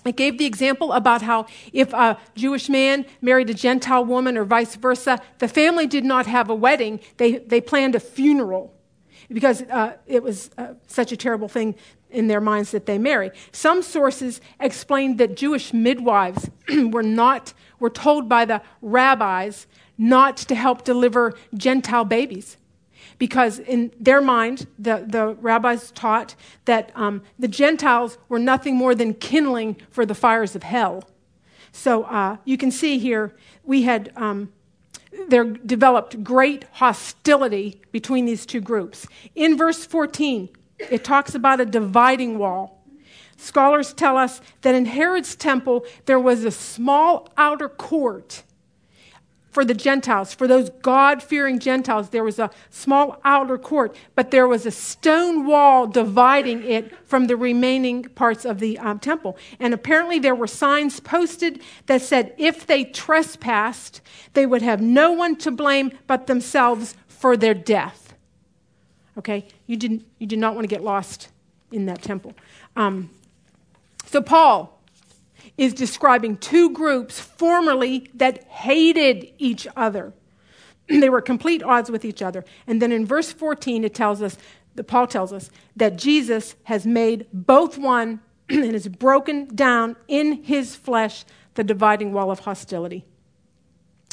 It 0.05 0.17
gave 0.17 0.39
the 0.39 0.47
example 0.47 0.93
about 0.93 1.23
how 1.23 1.47
if 1.73 1.93
a 1.93 2.19
Jewish 2.35 2.69
man 2.69 3.05
married 3.21 3.51
a 3.51 3.55
Gentile 3.55 4.05
woman 4.05 4.37
or 4.37 4.45
vice 4.45 4.75
versa, 4.75 5.21
the 5.39 5.49
family 5.49 5.87
did 5.87 6.05
not 6.05 6.27
have 6.27 6.49
a 6.49 6.55
wedding, 6.55 7.01
they, 7.19 7.39
they 7.39 7.61
planned 7.61 7.95
a 7.95 8.01
funeral 8.01 8.75
because 9.33 9.63
uh, 9.63 9.97
it 10.07 10.23
was 10.23 10.51
uh, 10.59 10.75
such 10.87 11.13
a 11.13 11.17
terrible 11.17 11.49
thing 11.49 11.75
in 12.11 12.29
their 12.29 12.41
minds 12.41 12.71
that 12.73 12.87
they 12.87 12.99
marry. 12.99 13.31
Some 13.53 13.83
sources 13.83 14.41
explained 14.61 15.19
that 15.19 15.37
Jewish 15.37 15.73
midwives 15.73 16.51
were 16.91 17.03
not 17.03 17.55
were 17.79 17.91
told 17.91 18.29
by 18.29 18.45
the 18.45 18.63
rabbis 18.81 19.67
not 19.99 20.37
to 20.37 20.55
help 20.55 20.85
deliver 20.85 21.35
Gentile 21.55 22.05
babies. 22.05 22.57
Because 23.19 23.59
in 23.59 23.93
their 23.99 24.21
mind, 24.21 24.67
the, 24.79 25.05
the 25.07 25.35
rabbis 25.41 25.91
taught 25.91 26.35
that 26.65 26.93
um, 26.95 27.23
the 27.39 27.49
Gentiles 27.49 28.19
were 28.29 28.39
nothing 28.39 28.77
more 28.77 28.95
than 28.95 29.15
kindling 29.15 29.77
for 29.91 30.07
the 30.07 30.15
fires 30.15 30.55
of 30.55 30.63
hell. 30.63 31.05
So 31.73 32.05
uh, 32.05 32.37
you 32.45 32.57
can 32.57 32.71
see 32.71 32.99
here, 32.99 33.35
we 33.65 33.83
had 33.83 34.13
um, 34.17 34.53
there 35.29 35.45
developed 35.45 36.25
great 36.25 36.65
hostility 36.73 37.81
between 37.93 38.25
these 38.25 38.47
two 38.47 38.61
groups. 38.61 39.07
In 39.35 39.57
verse 39.57 39.85
14, 39.85 40.49
it 40.91 41.05
talks 41.05 41.35
about 41.35 41.61
a 41.61 41.67
dividing 41.67 42.39
wall. 42.39 42.83
Scholars 43.37 43.93
tell 43.93 44.17
us 44.17 44.41
that 44.63 44.75
in 44.75 44.87
Herod's 44.87 45.35
temple, 45.35 45.85
there 46.07 46.21
was 46.21 46.45
a 46.45 46.51
small 46.51 47.29
outer 47.37 47.69
court 47.69 48.43
for 49.53 49.67
the 49.67 49.75
Gentiles, 49.75 50.33
for 50.33 50.49
those 50.49 50.71
God 50.81 51.23
fearing 51.23 51.59
Gentiles, 51.59 52.09
there 52.09 52.25
was 52.25 52.39
a 52.39 52.51
small 52.71 53.21
outer 53.23 53.59
court, 53.59 53.95
but 54.15 54.31
there 54.31 54.49
was 54.49 54.65
a 54.65 54.71
stone 54.71 55.47
wall 55.47 55.87
dividing 55.87 56.65
it 56.65 56.93
from 57.07 57.27
the 57.27 57.37
remaining 57.37 58.05
parts 58.05 58.47
of 58.47 58.61
the 58.61 58.79
um, 58.79 58.99
temple. 58.99 59.37
And 59.61 59.75
apparently, 59.75 60.19
there 60.19 60.35
were 60.35 60.47
signs 60.47 61.01
posted 61.01 61.61
that 61.85 62.01
said 62.01 62.35
if 62.39 62.67
they 62.67 62.85
trespassed, 62.85 64.01
they 64.33 64.47
would 64.47 64.63
have 64.63 64.81
no 64.81 65.13
one 65.13 65.37
to 65.37 65.51
blame 65.51 65.93
but 66.07 66.27
themselves 66.27 66.97
for 67.07 67.37
their 67.37 67.55
death. 67.55 68.15
Okay? 69.19 69.47
You, 69.67 69.77
didn't, 69.77 70.07
you 70.19 70.27
did 70.27 70.39
not 70.39 70.55
want 70.55 70.65
to 70.65 70.75
get 70.75 70.83
lost 70.83 71.29
in 71.71 71.85
that 71.87 72.01
temple. 72.01 72.33
Um, 72.75 73.11
so, 74.07 74.23
Paul 74.23 74.82
is 75.57 75.75
describing 75.75 76.37
two 76.37 76.71
groups 76.71 77.21
formerly 77.21 78.11
that 78.15 78.45
hated 78.45 79.33
each 79.39 79.67
other. 79.77 80.13
they 80.89 81.11
were 81.11 81.21
complete 81.21 81.63
odds 81.63 81.91
with 81.91 82.05
each 82.05 82.23
other. 82.23 82.45
And 82.67 82.81
then 82.81 82.93
in 82.93 83.07
verse 83.07 83.33
14, 83.33 83.85
it 83.85 83.95
tells 83.95 84.23
us, 84.23 84.37
Paul 84.87 85.07
tells 85.07 85.33
us, 85.33 85.51
that 85.77 85.97
Jesus 85.97 86.55
has 86.65 86.87
made 86.87 87.27
both 87.33 87.79
one 87.79 88.21
and 88.49 88.73
has 88.73 88.89
broken 88.89 89.55
down 89.55 89.97
in 90.09 90.43
his 90.43 90.75
flesh 90.75 91.25
the 91.55 91.65
dividing 91.65 92.13
wall 92.13 92.31
of 92.31 92.41
hostility. 92.41 93.05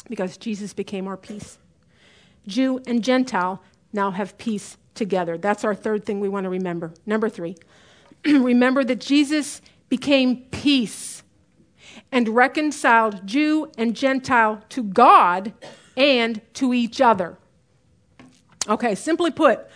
Because 0.08 0.36
Jesus 0.36 0.72
became 0.74 1.06
our 1.06 1.16
peace. 1.16 1.58
Jew 2.46 2.80
and 2.86 3.02
Gentile 3.02 3.62
now 3.92 4.10
have 4.10 4.36
peace 4.38 4.76
together. 4.94 5.38
That's 5.38 5.64
our 5.64 5.74
third 5.74 6.04
thing 6.04 6.20
we 6.20 6.28
want 6.28 6.44
to 6.44 6.50
remember. 6.50 6.92
Number 7.06 7.28
three, 7.28 7.56
remember 8.24 8.84
that 8.84 9.00
Jesus 9.00 9.62
became 9.88 10.44
peace 10.50 11.19
and 12.12 12.28
reconciled 12.28 13.26
Jew 13.26 13.70
and 13.78 13.94
Gentile 13.94 14.62
to 14.70 14.82
God 14.82 15.52
and 15.96 16.40
to 16.54 16.74
each 16.74 17.00
other. 17.00 17.36
Okay, 18.68 18.94
simply 18.94 19.30
put, 19.30 19.66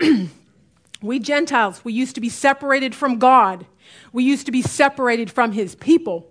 we 1.02 1.18
Gentiles, 1.18 1.84
we 1.84 1.92
used 1.92 2.14
to 2.14 2.20
be 2.20 2.28
separated 2.28 2.94
from 2.94 3.18
God. 3.18 3.66
We 4.12 4.24
used 4.24 4.46
to 4.46 4.52
be 4.52 4.62
separated 4.62 5.30
from 5.30 5.52
his 5.52 5.74
people. 5.74 6.30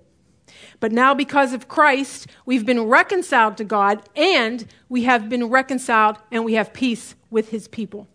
But 0.79 0.91
now, 0.91 1.13
because 1.13 1.53
of 1.53 1.67
Christ, 1.67 2.27
we've 2.45 2.65
been 2.65 2.83
reconciled 2.83 3.57
to 3.57 3.63
God 3.63 4.07
and 4.15 4.65
we 4.89 5.03
have 5.03 5.27
been 5.27 5.45
reconciled 5.45 6.17
and 6.31 6.45
we 6.45 6.53
have 6.53 6.71
peace 6.71 7.15
with 7.29 7.49
his 7.49 7.67
people. 7.67 8.07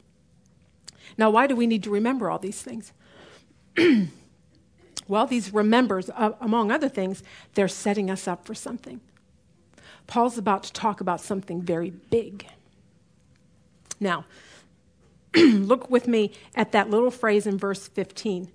Now, 1.18 1.30
why 1.30 1.46
do 1.46 1.56
we 1.56 1.66
need 1.66 1.82
to 1.84 1.90
remember 1.90 2.30
all 2.30 2.38
these 2.38 2.62
things? 2.62 2.92
Well, 5.09 5.26
these 5.26 5.52
remembers, 5.52 6.11
uh, 6.11 6.32
among 6.40 6.71
other 6.71 6.88
things, 6.88 7.23
they're 7.54 7.68
setting 7.68 8.11
us 8.11 8.26
up 8.28 8.44
for 8.44 8.54
something. 8.54 9.00
Paul's 10.06 10.38
about 10.38 10.62
to 10.64 10.73
talk 10.73 11.00
about 11.00 11.21
something 11.21 11.62
very 11.62 11.90
big. 11.90 12.47
Now, 14.00 14.25
look 15.37 15.90
with 15.90 16.09
me 16.09 16.32
at 16.54 16.73
that 16.73 16.90
little 16.90 17.11
phrase 17.11 17.47
in 17.47 17.59
verse 17.59 17.88
15 17.88 18.50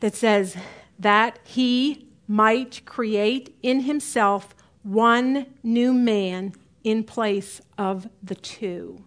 that 0.00 0.14
says, 0.14 0.56
that 1.02 1.38
he 1.44 2.06
might 2.28 2.80
create 2.84 3.56
in 3.62 3.80
himself 3.80 4.54
one 4.82 5.46
new 5.62 5.92
man 5.92 6.52
in 6.84 7.04
place 7.04 7.60
of 7.76 8.08
the 8.22 8.34
two. 8.34 9.04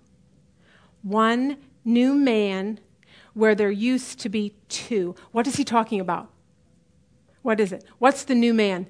One 1.02 1.58
new 1.84 2.14
man 2.14 2.80
where 3.36 3.54
there 3.54 3.70
used 3.70 4.20
to 4.22 4.30
be 4.30 4.56
two. 4.70 5.14
What 5.32 5.46
is 5.46 5.58
he 5.58 5.64
talking 5.64 6.00
about? 6.00 6.32
What 7.44 7.60
is 7.60 7.72
it? 7.72 7.84
What's 8.00 8.24
the 8.24 8.34
new 8.34 8.56
man? 8.56 8.88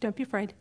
Don't 0.00 0.16
be 0.16 0.24
afraid. 0.24 0.54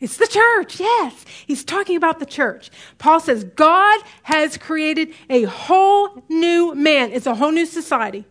It's 0.00 0.16
the 0.16 0.26
church, 0.26 0.80
yes. 0.80 1.24
He's 1.46 1.64
talking 1.64 1.96
about 1.96 2.18
the 2.18 2.26
church. 2.26 2.70
Paul 2.98 3.20
says 3.20 3.44
God 3.44 4.00
has 4.24 4.58
created 4.58 5.14
a 5.30 5.44
whole 5.44 6.24
new 6.28 6.74
man. 6.74 7.12
It's 7.12 7.26
a 7.26 7.34
whole 7.34 7.52
new 7.52 7.64
society. 7.64 8.26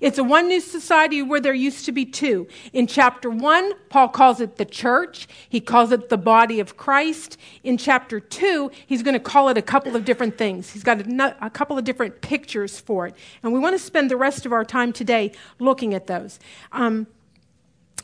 It's 0.00 0.18
a 0.18 0.24
one 0.24 0.48
new 0.48 0.60
society 0.60 1.22
where 1.22 1.40
there 1.40 1.54
used 1.54 1.84
to 1.86 1.92
be 1.92 2.04
two. 2.04 2.46
In 2.72 2.86
chapter 2.86 3.30
one, 3.30 3.72
Paul 3.88 4.08
calls 4.08 4.40
it 4.40 4.56
the 4.56 4.64
church. 4.64 5.28
He 5.48 5.60
calls 5.60 5.92
it 5.92 6.08
the 6.08 6.18
body 6.18 6.60
of 6.60 6.76
Christ. 6.76 7.36
In 7.62 7.76
chapter 7.76 8.20
two, 8.20 8.70
he's 8.86 9.02
going 9.02 9.14
to 9.14 9.20
call 9.20 9.48
it 9.48 9.58
a 9.58 9.62
couple 9.62 9.96
of 9.96 10.04
different 10.04 10.38
things. 10.38 10.70
He's 10.70 10.84
got 10.84 11.00
a, 11.00 11.36
a 11.40 11.50
couple 11.50 11.78
of 11.78 11.84
different 11.84 12.20
pictures 12.20 12.80
for 12.80 13.06
it. 13.06 13.14
And 13.42 13.52
we 13.52 13.58
want 13.58 13.74
to 13.74 13.78
spend 13.78 14.10
the 14.10 14.16
rest 14.16 14.46
of 14.46 14.52
our 14.52 14.64
time 14.64 14.92
today 14.92 15.32
looking 15.58 15.94
at 15.94 16.06
those. 16.06 16.38
Um, 16.72 17.06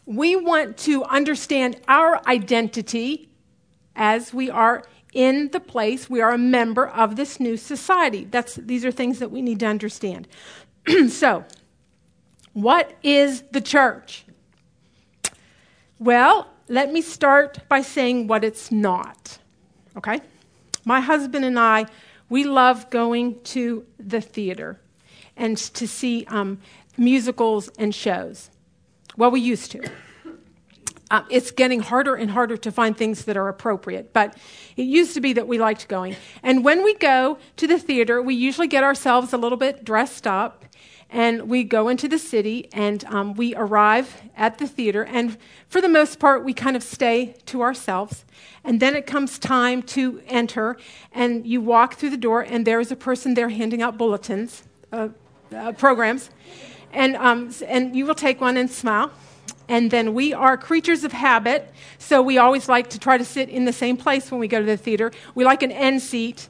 we 0.06 0.36
want 0.36 0.78
to 0.78 1.04
understand 1.04 1.80
our 1.86 2.20
identity 2.26 3.28
as 3.94 4.32
we 4.32 4.48
are 4.48 4.84
in 5.12 5.50
the 5.50 5.60
place, 5.60 6.08
we 6.10 6.20
are 6.20 6.32
a 6.32 6.38
member 6.38 6.86
of 6.86 7.16
this 7.16 7.40
new 7.40 7.56
society. 7.56 8.24
That's, 8.30 8.54
these 8.56 8.84
are 8.84 8.92
things 8.92 9.18
that 9.18 9.30
we 9.30 9.42
need 9.42 9.60
to 9.60 9.66
understand. 9.66 10.28
so, 11.08 11.44
what 12.62 12.96
is 13.04 13.42
the 13.52 13.60
church? 13.60 14.24
Well, 16.00 16.48
let 16.68 16.92
me 16.92 17.00
start 17.00 17.60
by 17.68 17.82
saying 17.82 18.26
what 18.26 18.42
it's 18.42 18.72
not. 18.72 19.38
Okay? 19.96 20.20
My 20.84 21.00
husband 21.00 21.44
and 21.44 21.58
I, 21.58 21.86
we 22.28 22.44
love 22.44 22.90
going 22.90 23.40
to 23.44 23.86
the 23.98 24.20
theater 24.20 24.80
and 25.36 25.56
to 25.56 25.86
see 25.86 26.24
um, 26.28 26.58
musicals 26.96 27.68
and 27.78 27.94
shows. 27.94 28.50
Well, 29.16 29.30
we 29.30 29.40
used 29.40 29.70
to. 29.72 29.90
Uh, 31.10 31.22
it's 31.30 31.52
getting 31.52 31.80
harder 31.80 32.16
and 32.16 32.30
harder 32.30 32.56
to 32.56 32.72
find 32.72 32.96
things 32.96 33.24
that 33.24 33.36
are 33.36 33.48
appropriate, 33.48 34.12
but 34.12 34.36
it 34.76 34.82
used 34.82 35.14
to 35.14 35.20
be 35.20 35.32
that 35.32 35.48
we 35.48 35.58
liked 35.58 35.88
going. 35.88 36.16
And 36.42 36.64
when 36.64 36.84
we 36.84 36.94
go 36.94 37.38
to 37.56 37.66
the 37.66 37.78
theater, 37.78 38.20
we 38.20 38.34
usually 38.34 38.66
get 38.66 38.84
ourselves 38.84 39.32
a 39.32 39.38
little 39.38 39.56
bit 39.56 39.84
dressed 39.84 40.26
up 40.26 40.64
and 41.10 41.48
we 41.48 41.64
go 41.64 41.88
into 41.88 42.06
the 42.08 42.18
city 42.18 42.68
and 42.72 43.04
um, 43.06 43.34
we 43.34 43.54
arrive 43.54 44.22
at 44.36 44.58
the 44.58 44.66
theater. 44.66 45.04
And 45.04 45.38
for 45.68 45.80
the 45.80 45.88
most 45.88 46.18
part 46.18 46.44
we 46.44 46.52
kind 46.52 46.76
of 46.76 46.82
stay 46.82 47.34
to 47.46 47.62
ourselves. 47.62 48.24
And 48.62 48.80
then 48.80 48.94
it 48.94 49.06
comes 49.06 49.38
time 49.38 49.82
to 49.84 50.22
enter 50.26 50.76
and 51.12 51.46
you 51.46 51.60
walk 51.60 51.94
through 51.94 52.10
the 52.10 52.18
door 52.18 52.42
and 52.42 52.66
there's 52.66 52.90
a 52.90 52.96
person 52.96 53.34
there 53.34 53.48
handing 53.48 53.80
out 53.80 53.96
bulletins 53.96 54.64
uh, 54.92 55.08
uh, 55.54 55.72
programs. 55.72 56.30
And, 56.92 57.16
um, 57.16 57.52
and 57.66 57.94
you 57.96 58.06
will 58.06 58.14
take 58.14 58.40
one 58.40 58.56
and 58.56 58.70
smile. 58.70 59.10
And 59.68 59.90
then 59.90 60.14
we 60.14 60.32
are 60.32 60.56
creatures 60.56 61.04
of 61.04 61.12
habit. 61.12 61.72
So 61.98 62.22
we 62.22 62.38
always 62.38 62.68
like 62.68 62.88
to 62.90 62.98
try 62.98 63.18
to 63.18 63.24
sit 63.24 63.50
in 63.50 63.66
the 63.66 63.72
same 63.72 63.98
place 63.98 64.30
when 64.30 64.40
we 64.40 64.48
go 64.48 64.60
to 64.60 64.66
the 64.66 64.78
theater. 64.78 65.12
We 65.34 65.44
like 65.44 65.62
an 65.62 65.70
end 65.70 66.00
seat 66.00 66.48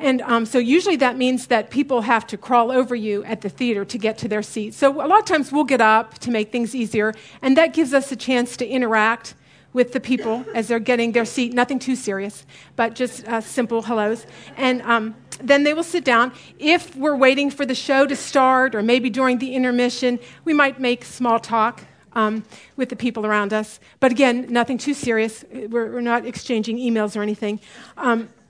and 0.00 0.22
um, 0.22 0.46
so 0.46 0.58
usually 0.58 0.96
that 0.96 1.18
means 1.18 1.48
that 1.48 1.70
people 1.70 2.00
have 2.00 2.26
to 2.28 2.38
crawl 2.38 2.72
over 2.72 2.96
you 2.96 3.22
at 3.24 3.42
the 3.42 3.50
theater 3.50 3.84
to 3.84 3.98
get 3.98 4.16
to 4.18 4.28
their 4.28 4.42
seat. 4.42 4.72
So 4.72 5.02
a 5.02 5.06
lot 5.06 5.18
of 5.20 5.26
times 5.26 5.52
we'll 5.52 5.64
get 5.64 5.82
up 5.82 6.18
to 6.20 6.30
make 6.30 6.50
things 6.50 6.74
easier, 6.74 7.14
and 7.42 7.56
that 7.58 7.74
gives 7.74 7.92
us 7.92 8.10
a 8.10 8.16
chance 8.16 8.56
to 8.56 8.66
interact 8.66 9.34
with 9.74 9.92
the 9.92 10.00
people 10.00 10.44
as 10.54 10.68
they're 10.68 10.80
getting 10.80 11.12
their 11.12 11.26
seat. 11.26 11.52
Nothing 11.52 11.78
too 11.78 11.94
serious, 11.94 12.46
but 12.76 12.94
just 12.94 13.28
uh, 13.28 13.40
simple 13.42 13.82
hellos. 13.82 14.26
And 14.56 14.80
um, 14.82 15.14
then 15.42 15.64
they 15.64 15.74
will 15.74 15.84
sit 15.84 16.02
down. 16.02 16.32
If 16.58 16.96
we're 16.96 17.14
waiting 17.14 17.50
for 17.50 17.66
the 17.66 17.74
show 17.74 18.06
to 18.06 18.16
start, 18.16 18.74
or 18.74 18.82
maybe 18.82 19.10
during 19.10 19.38
the 19.38 19.54
intermission, 19.54 20.18
we 20.44 20.54
might 20.54 20.80
make 20.80 21.04
small 21.04 21.38
talk. 21.38 21.84
Um, 22.12 22.42
with 22.74 22.88
the 22.88 22.96
people 22.96 23.24
around 23.24 23.52
us. 23.52 23.78
But 24.00 24.10
again, 24.10 24.48
nothing 24.50 24.78
too 24.78 24.94
serious. 24.94 25.44
We're, 25.52 25.92
we're 25.92 26.00
not 26.00 26.26
exchanging 26.26 26.76
emails 26.76 27.16
or 27.16 27.22
anything. 27.22 27.60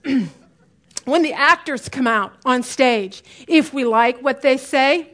When 1.11 1.23
the 1.23 1.33
actors 1.33 1.89
come 1.89 2.07
out 2.07 2.35
on 2.45 2.63
stage, 2.63 3.25
if 3.49 3.75
we 3.75 3.85
like 3.85 4.23
what 4.23 4.43
they 4.43 4.57
say, 4.57 5.09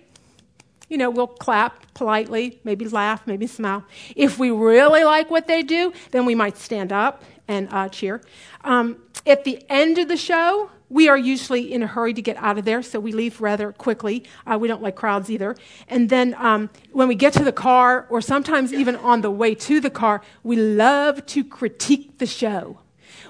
you 0.91 0.99
know, 0.99 1.09
we'll 1.09 1.27
clap 1.27 1.95
politely, 1.95 2.61
maybe 2.65 2.87
laugh, 2.87 3.27
maybe 3.27 3.47
smile. 3.47 3.83
If 4.15 4.39
we 4.39 4.51
really 4.51 5.05
like 5.05 5.31
what 5.31 5.47
they 5.47 5.63
do, 5.63 5.95
then 6.11 6.27
we 6.27 6.35
might 6.35 6.59
stand 6.59 6.93
up 6.93 7.23
and 7.49 7.67
uh, 7.73 7.89
cheer. 7.89 8.21
Um, 8.63 8.99
at 9.25 9.45
the 9.45 9.65
end 9.71 9.97
of 9.97 10.09
the 10.09 10.19
show, 10.19 10.71
we 10.91 11.09
are 11.09 11.17
usually 11.17 11.73
in 11.73 11.83
a 11.83 11.87
hurry 11.87 12.13
to 12.13 12.21
get 12.21 12.37
out 12.37 12.59
of 12.59 12.67
there, 12.67 12.83
so 12.83 13.01
we 13.01 13.13
leave 13.13 13.41
rather 13.41 13.73
quickly. 13.73 14.25
Uh, 14.47 14.59
we 14.59 14.69
don't 14.69 14.83
like 14.83 14.97
crowds 14.97 15.31
either. 15.31 15.57
And 15.89 16.11
then 16.11 16.35
um, 16.35 16.69
when 16.93 17.09
we 17.09 17.15
get 17.15 17.33
to 17.33 17.43
the 17.43 17.53
car, 17.53 18.07
or 18.11 18.21
sometimes 18.21 18.71
even 18.71 18.97
on 18.97 19.23
the 19.23 19.31
way 19.31 19.55
to 19.55 19.81
the 19.81 19.89
car, 19.91 20.21
we 20.43 20.57
love 20.57 21.25
to 21.25 21.43
critique 21.43 22.19
the 22.19 22.27
show. 22.27 22.81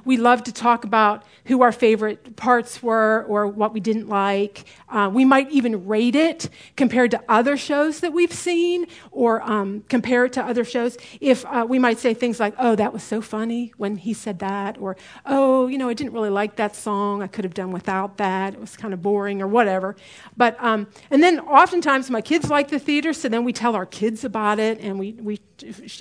We 0.06 0.16
love 0.16 0.44
to 0.44 0.52
talk 0.52 0.84
about 0.84 1.24
who 1.46 1.62
our 1.62 1.72
favorite 1.72 2.36
parts 2.36 2.80
were 2.80 3.24
or 3.28 3.48
what 3.48 3.74
we 3.74 3.80
didn't 3.80 4.08
like. 4.08 4.64
Uh, 4.88 5.10
we 5.12 5.24
might 5.24 5.50
even 5.50 5.84
rate 5.84 6.14
it 6.14 6.48
compared 6.76 7.10
to 7.10 7.20
other 7.28 7.56
shows 7.56 7.98
that 8.00 8.12
we've 8.12 8.32
seen 8.32 8.86
or 9.10 9.42
um, 9.42 9.82
compare 9.88 10.24
it 10.24 10.32
to 10.34 10.44
other 10.44 10.64
shows. 10.64 10.96
If 11.20 11.44
uh, 11.46 11.66
we 11.68 11.80
might 11.80 11.98
say 11.98 12.14
things 12.14 12.38
like, 12.38 12.54
oh, 12.56 12.76
that 12.76 12.92
was 12.92 13.02
so 13.02 13.20
funny 13.20 13.72
when 13.78 13.96
he 13.96 14.14
said 14.14 14.38
that, 14.38 14.78
or 14.78 14.96
oh, 15.26 15.66
you 15.66 15.76
know, 15.76 15.88
I 15.88 15.94
didn't 15.94 16.12
really 16.12 16.30
like 16.30 16.54
that 16.54 16.76
song. 16.76 17.20
I 17.20 17.26
could 17.26 17.44
have 17.44 17.54
done 17.54 17.72
without 17.72 18.16
that. 18.18 18.54
It 18.54 18.60
was 18.60 18.76
kind 18.76 18.94
of 18.94 19.02
boring 19.02 19.42
or 19.42 19.48
whatever. 19.48 19.96
But, 20.36 20.56
um, 20.62 20.86
and 21.10 21.20
then 21.20 21.40
oftentimes 21.40 22.10
my 22.10 22.20
kids 22.20 22.48
like 22.48 22.68
the 22.68 22.78
theater, 22.78 23.12
so 23.12 23.28
then 23.28 23.42
we 23.42 23.52
tell 23.52 23.74
our 23.74 23.86
kids 23.86 24.24
about 24.24 24.60
it 24.60 24.78
and 24.80 25.00
we, 25.00 25.14
we 25.14 25.40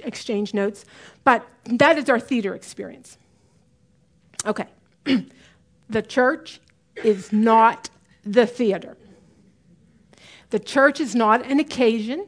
exchange 0.03 0.53
notes. 0.53 0.85
But 1.23 1.43
that 1.65 1.97
is 1.97 2.07
our 2.07 2.19
theater 2.19 2.53
experience. 2.53 3.17
Okay. 4.45 4.67
the 5.89 6.01
church 6.01 6.59
is 7.03 7.31
not 7.31 7.89
the 8.23 8.45
theater. 8.45 8.97
The 10.49 10.59
church 10.59 10.99
is 10.99 11.15
not 11.15 11.45
an 11.45 11.59
occasion. 11.59 12.27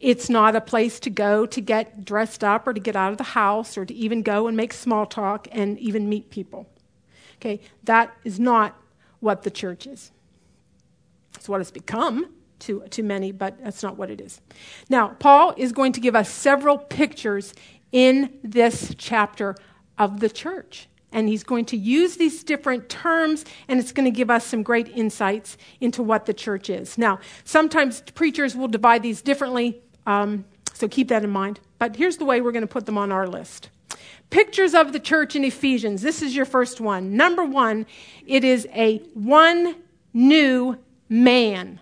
It's 0.00 0.30
not 0.30 0.54
a 0.54 0.60
place 0.60 1.00
to 1.00 1.10
go 1.10 1.46
to 1.46 1.60
get 1.60 2.04
dressed 2.04 2.44
up 2.44 2.66
or 2.66 2.72
to 2.72 2.80
get 2.80 2.94
out 2.94 3.10
of 3.10 3.18
the 3.18 3.24
house 3.24 3.76
or 3.76 3.84
to 3.84 3.94
even 3.94 4.22
go 4.22 4.46
and 4.46 4.56
make 4.56 4.72
small 4.72 5.06
talk 5.06 5.48
and 5.50 5.78
even 5.78 6.08
meet 6.08 6.30
people. 6.30 6.68
Okay, 7.36 7.60
that 7.84 8.16
is 8.24 8.38
not 8.38 8.80
what 9.20 9.42
the 9.42 9.50
church 9.50 9.86
is. 9.86 10.12
It's 11.34 11.48
what 11.48 11.60
it's 11.60 11.70
become 11.70 12.32
to, 12.60 12.82
to 12.90 13.02
many, 13.02 13.32
but 13.32 13.62
that's 13.62 13.82
not 13.82 13.96
what 13.96 14.10
it 14.10 14.20
is. 14.20 14.40
Now, 14.88 15.08
Paul 15.18 15.54
is 15.56 15.72
going 15.72 15.92
to 15.92 16.00
give 16.00 16.16
us 16.16 16.28
several 16.28 16.78
pictures 16.78 17.54
in 17.92 18.38
this 18.42 18.94
chapter 18.98 19.56
of 19.96 20.20
the 20.20 20.28
church. 20.28 20.88
And 21.12 21.28
he's 21.28 21.42
going 21.42 21.64
to 21.66 21.76
use 21.76 22.16
these 22.16 22.44
different 22.44 22.88
terms, 22.88 23.44
and 23.66 23.80
it's 23.80 23.92
going 23.92 24.04
to 24.04 24.10
give 24.10 24.30
us 24.30 24.44
some 24.44 24.62
great 24.62 24.88
insights 24.88 25.56
into 25.80 26.02
what 26.02 26.26
the 26.26 26.34
church 26.34 26.68
is. 26.68 26.98
Now, 26.98 27.18
sometimes 27.44 28.02
preachers 28.14 28.54
will 28.54 28.68
divide 28.68 29.02
these 29.02 29.22
differently, 29.22 29.80
um, 30.06 30.44
so 30.74 30.86
keep 30.86 31.08
that 31.08 31.24
in 31.24 31.30
mind. 31.30 31.60
But 31.78 31.96
here's 31.96 32.18
the 32.18 32.24
way 32.24 32.40
we're 32.40 32.52
going 32.52 32.60
to 32.60 32.66
put 32.66 32.86
them 32.86 32.98
on 32.98 33.10
our 33.10 33.26
list 33.26 33.70
Pictures 34.30 34.74
of 34.74 34.92
the 34.92 35.00
church 35.00 35.34
in 35.34 35.44
Ephesians. 35.44 36.02
This 36.02 36.20
is 36.20 36.36
your 36.36 36.44
first 36.44 36.80
one. 36.80 37.16
Number 37.16 37.44
one, 37.44 37.86
it 38.26 38.44
is 38.44 38.68
a 38.74 38.98
one 39.14 39.76
new 40.12 40.76
man. 41.08 41.80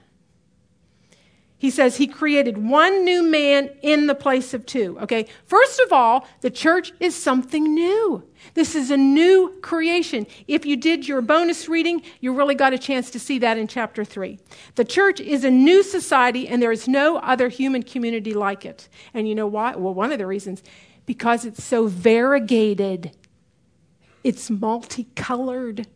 He 1.58 1.70
says 1.70 1.96
he 1.96 2.06
created 2.06 2.58
one 2.58 3.04
new 3.04 3.22
man 3.22 3.70
in 3.80 4.06
the 4.06 4.14
place 4.14 4.52
of 4.52 4.66
two. 4.66 4.98
Okay, 5.00 5.26
first 5.46 5.80
of 5.80 5.90
all, 5.90 6.26
the 6.42 6.50
church 6.50 6.92
is 7.00 7.14
something 7.14 7.72
new. 7.72 8.22
This 8.52 8.74
is 8.74 8.90
a 8.90 8.96
new 8.96 9.58
creation. 9.62 10.26
If 10.46 10.66
you 10.66 10.76
did 10.76 11.08
your 11.08 11.22
bonus 11.22 11.66
reading, 11.66 12.02
you 12.20 12.34
really 12.34 12.54
got 12.54 12.74
a 12.74 12.78
chance 12.78 13.10
to 13.12 13.18
see 13.18 13.38
that 13.38 13.56
in 13.56 13.68
chapter 13.68 14.04
3. 14.04 14.38
The 14.74 14.84
church 14.84 15.18
is 15.18 15.44
a 15.44 15.50
new 15.50 15.82
society, 15.82 16.46
and 16.46 16.60
there 16.60 16.72
is 16.72 16.86
no 16.86 17.16
other 17.18 17.48
human 17.48 17.82
community 17.82 18.34
like 18.34 18.66
it. 18.66 18.90
And 19.14 19.26
you 19.26 19.34
know 19.34 19.46
why? 19.46 19.76
Well, 19.76 19.94
one 19.94 20.12
of 20.12 20.18
the 20.18 20.26
reasons, 20.26 20.62
because 21.06 21.46
it's 21.46 21.64
so 21.64 21.86
variegated, 21.86 23.12
it's 24.22 24.50
multicolored, 24.50 25.86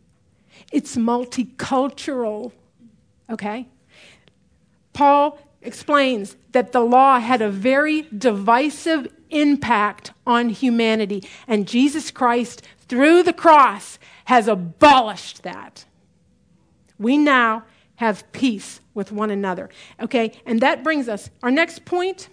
it's 0.71 0.95
multicultural. 0.95 2.51
Okay? 3.29 3.67
Paul 4.93 5.39
explains 5.61 6.35
that 6.51 6.71
the 6.71 6.81
law 6.81 7.19
had 7.19 7.41
a 7.41 7.49
very 7.49 8.03
divisive 8.15 9.11
impact 9.29 10.11
on 10.25 10.49
humanity, 10.49 11.23
and 11.47 11.67
Jesus 11.67 12.11
Christ, 12.11 12.61
through 12.87 13.23
the 13.23 13.33
cross, 13.33 13.99
has 14.25 14.47
abolished 14.47 15.43
that. 15.43 15.85
We 16.97 17.17
now 17.17 17.63
have 17.95 18.29
peace 18.31 18.81
with 18.93 19.11
one 19.11 19.29
another. 19.29 19.69
Okay, 19.99 20.31
and 20.45 20.59
that 20.61 20.83
brings 20.83 21.07
us 21.07 21.29
our 21.43 21.51
next 21.51 21.85
point. 21.85 22.29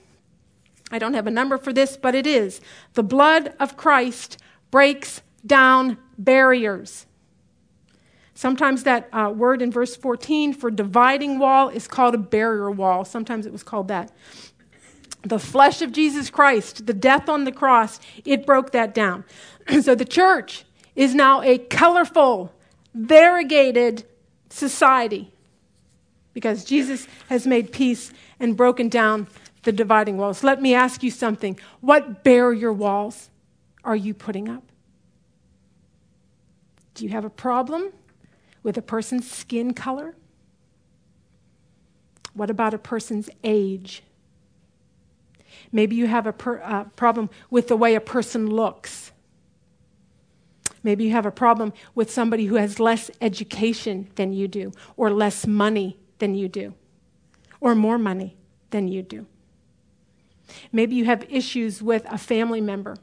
I 0.90 0.98
don't 0.98 1.14
have 1.14 1.26
a 1.26 1.30
number 1.30 1.58
for 1.58 1.72
this, 1.72 1.96
but 1.96 2.14
it 2.14 2.26
is 2.26 2.60
the 2.94 3.02
blood 3.02 3.54
of 3.60 3.76
Christ 3.76 4.38
breaks 4.70 5.22
down 5.44 5.98
barriers. 6.16 7.06
Sometimes 8.38 8.84
that 8.84 9.08
uh, 9.12 9.32
word 9.34 9.62
in 9.62 9.72
verse 9.72 9.96
14 9.96 10.52
for 10.52 10.70
dividing 10.70 11.40
wall 11.40 11.70
is 11.70 11.88
called 11.88 12.14
a 12.14 12.18
barrier 12.18 12.70
wall. 12.70 13.04
Sometimes 13.04 13.46
it 13.46 13.52
was 13.52 13.64
called 13.64 13.88
that. 13.88 14.12
The 15.22 15.40
flesh 15.40 15.82
of 15.82 15.90
Jesus 15.90 16.30
Christ, 16.30 16.86
the 16.86 16.94
death 16.94 17.28
on 17.28 17.42
the 17.42 17.50
cross, 17.50 17.98
it 18.24 18.46
broke 18.46 18.70
that 18.70 18.94
down. 18.94 19.24
so 19.82 19.96
the 19.96 20.04
church 20.04 20.64
is 20.94 21.16
now 21.16 21.42
a 21.42 21.58
colorful, 21.58 22.52
variegated 22.94 24.04
society 24.50 25.32
because 26.32 26.64
Jesus 26.64 27.08
has 27.30 27.44
made 27.44 27.72
peace 27.72 28.12
and 28.38 28.56
broken 28.56 28.88
down 28.88 29.26
the 29.64 29.72
dividing 29.72 30.16
walls. 30.16 30.44
Let 30.44 30.62
me 30.62 30.74
ask 30.74 31.02
you 31.02 31.10
something. 31.10 31.58
What 31.80 32.22
barrier 32.22 32.72
walls 32.72 33.30
are 33.82 33.96
you 33.96 34.14
putting 34.14 34.48
up? 34.48 34.62
Do 36.94 37.02
you 37.04 37.10
have 37.10 37.24
a 37.24 37.30
problem 37.30 37.92
with 38.62 38.76
a 38.76 38.82
person's 38.82 39.30
skin 39.30 39.74
color? 39.74 40.14
What 42.34 42.50
about 42.50 42.74
a 42.74 42.78
person's 42.78 43.30
age? 43.42 44.02
Maybe 45.72 45.96
you 45.96 46.06
have 46.06 46.26
a 46.26 46.32
per, 46.32 46.60
uh, 46.62 46.84
problem 46.96 47.30
with 47.50 47.68
the 47.68 47.76
way 47.76 47.94
a 47.94 48.00
person 48.00 48.48
looks. 48.48 49.12
Maybe 50.82 51.04
you 51.04 51.10
have 51.12 51.26
a 51.26 51.30
problem 51.30 51.72
with 51.94 52.10
somebody 52.10 52.46
who 52.46 52.54
has 52.54 52.78
less 52.78 53.10
education 53.20 54.08
than 54.14 54.32
you 54.32 54.46
do, 54.46 54.72
or 54.96 55.10
less 55.10 55.46
money 55.46 55.98
than 56.18 56.34
you 56.34 56.48
do, 56.48 56.74
or 57.60 57.74
more 57.74 57.98
money 57.98 58.36
than 58.70 58.88
you 58.88 59.02
do. 59.02 59.26
Maybe 60.72 60.94
you 60.94 61.04
have 61.04 61.26
issues 61.28 61.82
with 61.82 62.06
a 62.08 62.18
family 62.18 62.60
member 62.60 62.96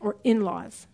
or 0.00 0.16
in 0.24 0.42
laws. 0.42 0.86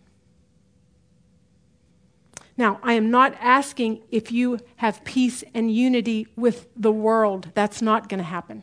Now, 2.57 2.81
I 2.83 2.95
am 2.95 3.11
not 3.11 3.35
asking 3.41 4.03
if 4.11 4.33
you 4.33 4.59
have 4.77 5.05
peace 5.05 5.45
and 5.53 5.71
unity 5.71 6.27
with 6.37 6.69
the 6.75 6.93
world. 6.93 7.51
That's 7.55 7.83
not 7.83 8.09
going 8.09 8.19
to 8.19 8.25
happen. 8.25 8.63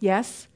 Yes, 0.00 0.48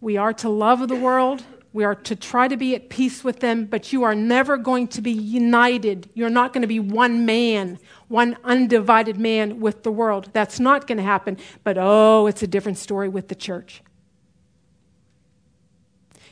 we 0.00 0.16
are 0.16 0.32
to 0.34 0.48
love 0.48 0.88
the 0.88 0.96
world. 0.96 1.44
We 1.72 1.84
are 1.84 1.94
to 1.94 2.16
try 2.16 2.48
to 2.48 2.56
be 2.56 2.74
at 2.74 2.88
peace 2.88 3.22
with 3.22 3.38
them, 3.38 3.66
but 3.66 3.92
you 3.92 4.02
are 4.02 4.14
never 4.14 4.56
going 4.56 4.88
to 4.88 5.00
be 5.00 5.12
united. 5.12 6.10
You're 6.14 6.28
not 6.28 6.52
going 6.52 6.62
to 6.62 6.68
be 6.68 6.80
one 6.80 7.24
man, 7.24 7.78
one 8.08 8.36
undivided 8.42 9.18
man 9.18 9.60
with 9.60 9.84
the 9.84 9.92
world. 9.92 10.30
That's 10.32 10.58
not 10.58 10.88
going 10.88 10.98
to 10.98 11.04
happen. 11.04 11.36
But 11.62 11.76
oh, 11.78 12.26
it's 12.26 12.42
a 12.42 12.48
different 12.48 12.78
story 12.78 13.08
with 13.08 13.28
the 13.28 13.36
church. 13.36 13.82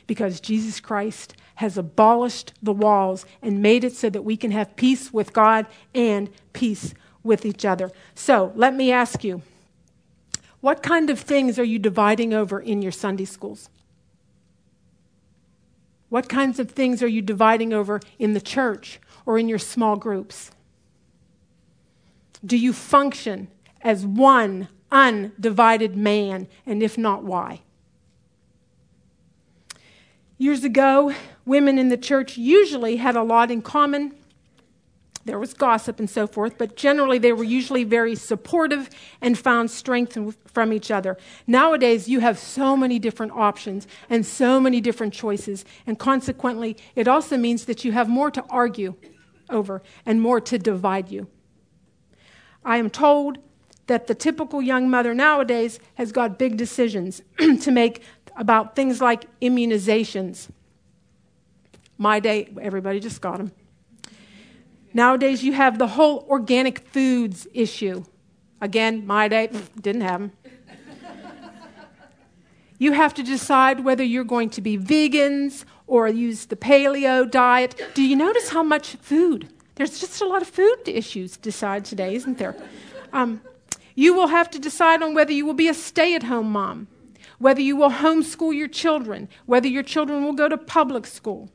Because 0.09 0.39
Jesus 0.39 0.79
Christ 0.79 1.35
has 1.57 1.77
abolished 1.77 2.51
the 2.63 2.73
walls 2.73 3.27
and 3.43 3.61
made 3.61 3.83
it 3.83 3.95
so 3.95 4.09
that 4.09 4.23
we 4.23 4.35
can 4.35 4.49
have 4.49 4.75
peace 4.75 5.13
with 5.13 5.33
God 5.33 5.67
and 5.93 6.31
peace 6.51 6.95
with 7.21 7.45
each 7.45 7.63
other. 7.63 7.91
So 8.15 8.51
let 8.55 8.73
me 8.73 8.91
ask 8.91 9.23
you 9.23 9.43
what 10.61 10.81
kind 10.81 11.11
of 11.11 11.19
things 11.19 11.59
are 11.59 11.63
you 11.63 11.77
dividing 11.77 12.33
over 12.33 12.59
in 12.59 12.81
your 12.81 12.91
Sunday 12.91 13.25
schools? 13.25 13.69
What 16.09 16.27
kinds 16.27 16.57
of 16.57 16.71
things 16.71 17.03
are 17.03 17.07
you 17.07 17.21
dividing 17.21 17.71
over 17.71 18.01
in 18.17 18.33
the 18.33 18.41
church 18.41 18.99
or 19.27 19.37
in 19.37 19.47
your 19.47 19.59
small 19.59 19.95
groups? 19.95 20.49
Do 22.43 22.57
you 22.57 22.73
function 22.73 23.47
as 23.81 24.07
one 24.07 24.69
undivided 24.91 25.95
man? 25.95 26.47
And 26.65 26.81
if 26.81 26.97
not, 26.97 27.23
why? 27.23 27.61
Years 30.41 30.63
ago, 30.63 31.13
women 31.45 31.77
in 31.77 31.89
the 31.89 31.97
church 31.97 32.37
usually 32.37 32.95
had 32.95 33.17
a 33.17 33.23
lot 33.23 33.51
in 33.51 33.61
common. 33.61 34.15
There 35.25 35.37
was 35.37 35.53
gossip 35.53 35.99
and 35.99 36.09
so 36.09 36.27
forth, 36.27 36.57
but 36.57 36.77
generally 36.77 37.17
they 37.17 37.33
were 37.33 37.43
usually 37.43 37.83
very 37.83 38.15
supportive 38.15 38.89
and 39.19 39.37
found 39.37 39.69
strength 39.69 40.17
from 40.47 40.71
each 40.71 40.91
other. 40.91 41.17
Nowadays, 41.45 42.07
you 42.07 42.21
have 42.21 42.39
so 42.39 42.77
many 42.77 42.99
different 42.99 43.33
options 43.33 43.85
and 44.09 44.25
so 44.25 44.61
many 44.61 44.79
different 44.79 45.13
choices, 45.13 45.65
and 45.85 45.99
consequently, 45.99 46.77
it 46.95 47.09
also 47.09 47.35
means 47.35 47.65
that 47.65 47.83
you 47.83 47.91
have 47.91 48.07
more 48.07 48.31
to 48.31 48.45
argue 48.49 48.95
over 49.49 49.83
and 50.05 50.21
more 50.21 50.39
to 50.39 50.57
divide 50.57 51.11
you. 51.11 51.27
I 52.63 52.77
am 52.77 52.89
told 52.89 53.39
that 53.89 54.05
the 54.05 54.15
typical 54.15 54.61
young 54.61 54.89
mother 54.89 55.15
nowadays 55.15 55.79
has 55.95 56.11
got 56.11 56.37
big 56.37 56.55
decisions 56.55 57.23
to 57.39 57.71
make 57.71 58.03
about 58.39 58.73
things 58.73 59.01
like 59.01 59.25
immunizations. 59.41 60.47
My 61.97 62.21
day, 62.21 62.49
everybody 62.59 63.01
just 63.01 63.21
got 63.21 63.37
them. 63.37 63.51
Nowadays, 64.93 65.43
you 65.43 65.51
have 65.53 65.77
the 65.77 65.87
whole 65.87 66.25
organic 66.29 66.79
foods 66.87 67.47
issue. 67.53 68.05
Again, 68.61 69.05
my 69.05 69.27
day, 69.27 69.51
didn't 69.79 70.01
have 70.01 70.21
them. 70.21 70.31
you 72.79 72.93
have 72.93 73.13
to 73.15 73.23
decide 73.23 73.83
whether 73.83 74.03
you're 74.03 74.23
going 74.23 74.49
to 74.51 74.61
be 74.61 74.77
vegans 74.77 75.65
or 75.85 76.07
use 76.07 76.45
the 76.45 76.55
paleo 76.55 77.29
diet. 77.29 77.79
Do 77.93 78.01
you 78.01 78.15
notice 78.15 78.49
how 78.49 78.63
much 78.63 78.95
food? 78.95 79.49
There's 79.75 79.99
just 79.99 80.21
a 80.21 80.25
lot 80.25 80.41
of 80.41 80.47
food 80.47 80.87
issues 80.87 81.33
to 81.33 81.39
decide 81.41 81.83
today, 81.83 82.15
isn't 82.15 82.37
there? 82.37 82.55
Um, 83.11 83.41
you 83.95 84.13
will 84.13 84.27
have 84.27 84.49
to 84.51 84.59
decide 84.59 85.03
on 85.03 85.13
whether 85.13 85.33
you 85.33 85.45
will 85.45 85.53
be 85.53 85.67
a 85.67 85.73
stay 85.73 86.15
at 86.15 86.23
home 86.23 86.51
mom 86.51 86.87
whether 87.39 87.61
you 87.61 87.75
will 87.75 87.89
homeschool 87.89 88.55
your 88.55 88.67
children, 88.67 89.27
whether 89.45 89.67
your 89.67 89.83
children 89.83 90.23
will 90.23 90.33
go 90.33 90.47
to 90.47 90.57
public 90.57 91.07
school. 91.07 91.49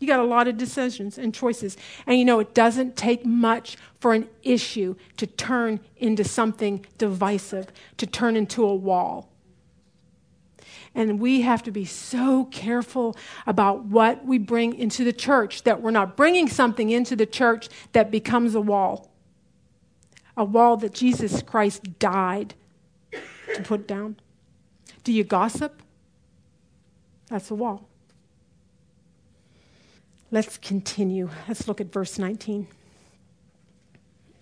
You 0.00 0.06
got 0.06 0.18
a 0.18 0.24
lot 0.24 0.48
of 0.48 0.56
decisions 0.56 1.18
and 1.18 1.32
choices. 1.34 1.76
And 2.06 2.18
you 2.18 2.24
know, 2.24 2.40
it 2.40 2.54
doesn't 2.54 2.96
take 2.96 3.24
much 3.24 3.76
for 4.00 4.14
an 4.14 4.28
issue 4.42 4.96
to 5.18 5.26
turn 5.26 5.78
into 5.98 6.24
something 6.24 6.84
divisive, 6.96 7.68
to 7.98 8.06
turn 8.06 8.34
into 8.34 8.64
a 8.64 8.74
wall. 8.74 9.30
And 10.94 11.20
we 11.20 11.42
have 11.42 11.62
to 11.64 11.70
be 11.70 11.84
so 11.84 12.46
careful 12.46 13.16
about 13.46 13.84
what 13.84 14.24
we 14.24 14.38
bring 14.38 14.74
into 14.74 15.04
the 15.04 15.12
church 15.12 15.62
that 15.62 15.82
we're 15.82 15.92
not 15.92 16.16
bringing 16.16 16.48
something 16.48 16.90
into 16.90 17.14
the 17.14 17.26
church 17.26 17.68
that 17.92 18.10
becomes 18.10 18.54
a 18.54 18.60
wall. 18.60 19.10
A 20.36 20.44
wall 20.44 20.78
that 20.78 20.94
Jesus 20.94 21.42
Christ 21.42 21.98
died 21.98 22.54
to 23.54 23.62
put 23.62 23.86
down. 23.86 24.16
Do 25.10 25.16
you 25.16 25.24
gossip? 25.24 25.82
That's 27.30 27.50
a 27.50 27.56
wall. 27.56 27.88
Let's 30.30 30.56
continue. 30.56 31.30
Let's 31.48 31.66
look 31.66 31.80
at 31.80 31.92
verse 31.92 32.16
19. 32.16 32.68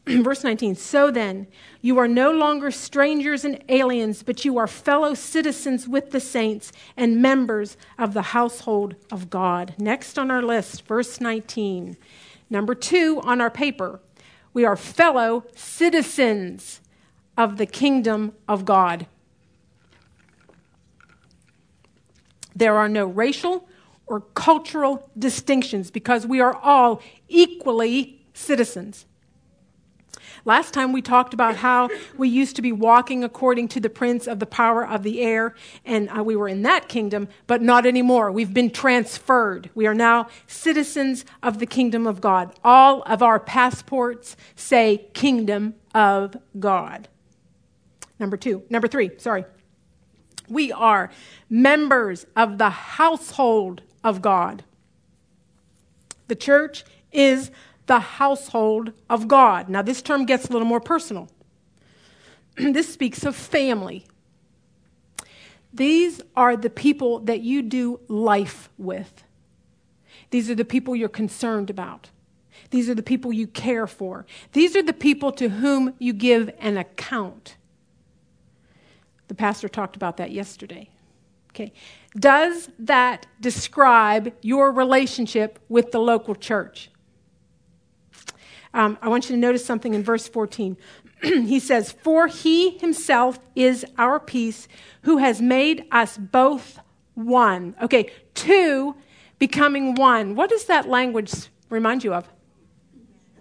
verse 0.07 0.45
19 0.45 0.75
So 0.75 1.11
then, 1.11 1.47
you 1.81 1.97
are 1.97 2.07
no 2.07 2.31
longer 2.31 2.71
strangers 2.71 3.47
and 3.47 3.65
aliens, 3.71 4.23
but 4.23 4.45
you 4.45 4.59
are 4.59 4.67
fellow 4.67 5.15
citizens 5.15 5.89
with 5.89 6.11
the 6.11 6.21
saints 6.21 6.71
and 6.99 7.23
members 7.23 7.79
of 7.97 8.13
the 8.13 8.21
household 8.21 8.95
of 9.11 9.31
God. 9.31 9.73
Next 9.79 10.19
on 10.19 10.31
our 10.31 10.43
list, 10.43 10.87
verse 10.87 11.19
19. 11.19 11.97
Number 12.51 12.75
two 12.75 13.23
on 13.25 13.41
our 13.41 13.51
paper, 13.51 14.01
we 14.53 14.67
are 14.67 14.77
fellow 14.77 15.47
citizens 15.57 16.83
of 17.39 17.57
the 17.57 17.65
kingdom 17.65 18.35
of 18.47 18.67
God. 18.67 19.07
There 22.59 22.77
are 22.77 22.89
no 22.89 23.07
racial 23.07 23.69
or 24.07 24.21
cultural 24.21 25.09
distinctions 25.17 25.93
because 25.93 26.27
we 26.27 26.41
are 26.41 26.57
all 26.57 27.01
equally 27.29 28.21
citizens. 28.35 29.07
Last 30.45 30.75
time 30.75 30.93
we 30.93 31.03
talked 31.03 31.35
about 31.35 31.57
how 31.57 31.89
we 32.17 32.29
used 32.29 32.57
to 32.57 32.63
be 32.63 32.73
walking 32.73 33.23
according 33.23 33.69
to 33.69 33.81
the 33.81 33.91
prince 33.91 34.27
of 34.27 34.41
the 34.41 34.47
power 34.47 34.87
of 34.87 35.03
the 35.03 35.21
air, 35.21 35.55
and 35.85 36.09
uh, 36.11 36.23
we 36.23 36.37
were 36.37 36.49
in 36.49 36.63
that 36.63 36.89
kingdom, 36.89 37.29
but 37.47 37.63
not 37.63 37.87
anymore. 37.87 38.33
We've 38.33 38.55
been 38.55 38.71
transferred. 38.71 39.71
We 39.75 39.87
are 39.87 39.95
now 39.95 40.29
citizens 40.47 41.25
of 41.43 41.59
the 41.59 41.67
kingdom 41.67 42.07
of 42.07 42.21
God. 42.21 42.55
All 42.65 43.03
of 43.03 43.23
our 43.23 43.39
passports 43.39 44.37
say 44.57 45.09
kingdom 45.13 45.75
of 45.95 46.37
God. 46.59 47.09
Number 48.19 48.37
two, 48.37 48.63
number 48.69 48.89
three, 48.89 49.11
sorry. 49.19 49.45
We 50.49 50.73
are 50.73 51.11
members 51.51 52.27
of 52.37 52.59
the 52.59 52.71
household 52.71 53.83
of 54.03 54.23
God. 54.23 54.65
The 56.29 56.37
church 56.37 56.85
is 57.13 57.51
the 57.87 58.01
household 58.01 58.93
of 59.09 59.29
God. 59.29 59.69
Now, 59.69 59.83
this 59.83 60.03
term 60.03 60.27
gets 60.27 60.49
a 60.49 60.53
little 60.53 60.69
more 60.69 60.81
personal. 60.81 61.29
this 62.57 62.93
speaks 62.93 63.25
of 63.25 63.35
family. 63.35 64.07
These 65.73 66.21
are 66.37 66.57
the 66.57 66.71
people 66.71 67.21
that 67.21 67.41
you 67.41 67.63
do 67.63 68.01
life 68.09 68.69
with. 68.79 69.25
These 70.31 70.51
are 70.51 70.55
the 70.55 70.65
people 70.65 70.95
you're 70.95 71.09
concerned 71.09 71.71
about. 71.71 72.11
These 72.71 72.91
are 72.91 72.95
the 72.95 73.03
people 73.03 73.33
you 73.33 73.47
care 73.47 73.87
for. 73.87 74.27
These 74.53 74.77
are 74.77 74.83
the 74.83 74.93
people 74.93 75.33
to 75.33 75.49
whom 75.49 75.95
you 75.99 76.13
give 76.13 76.51
an 76.59 76.77
account. 76.77 77.57
The 79.29 79.35
pastor 79.35 79.69
talked 79.69 79.97
about 79.97 80.17
that 80.17 80.31
yesterday. 80.31 80.91
Okay. 81.51 81.73
Does 82.17 82.69
that 82.79 83.27
describe 83.41 84.33
your 84.43 84.73
relationship 84.73 85.59
with 85.69 85.93
the 85.93 85.99
local 85.99 86.35
church? 86.35 86.91
Um, 88.75 88.99
I 89.01 89.09
want 89.09 89.29
you 89.29 89.35
to 89.35 89.41
notice 89.41 89.65
something 89.65 89.95
in 89.95 90.03
verse 90.03 90.29
14. 90.29 90.77
he 91.23 91.59
says, 91.59 91.93
For 91.93 92.27
he 92.27 92.79
himself 92.79 93.39
is 93.57 93.85
our 93.97 94.21
peace, 94.21 94.69
who 95.03 95.19
has 95.19 95.41
made 95.41 95.87
us 95.91 96.17
both 96.17 96.79
one. 97.15 97.75
Okay, 97.83 98.13
two 98.35 98.95
becoming 99.39 99.95
one. 99.95 100.35
What 100.35 100.51
does 100.51 100.67
that 100.67 100.89
language 100.89 101.33
remind 101.71 102.05
you 102.05 102.15
of? 102.15 102.29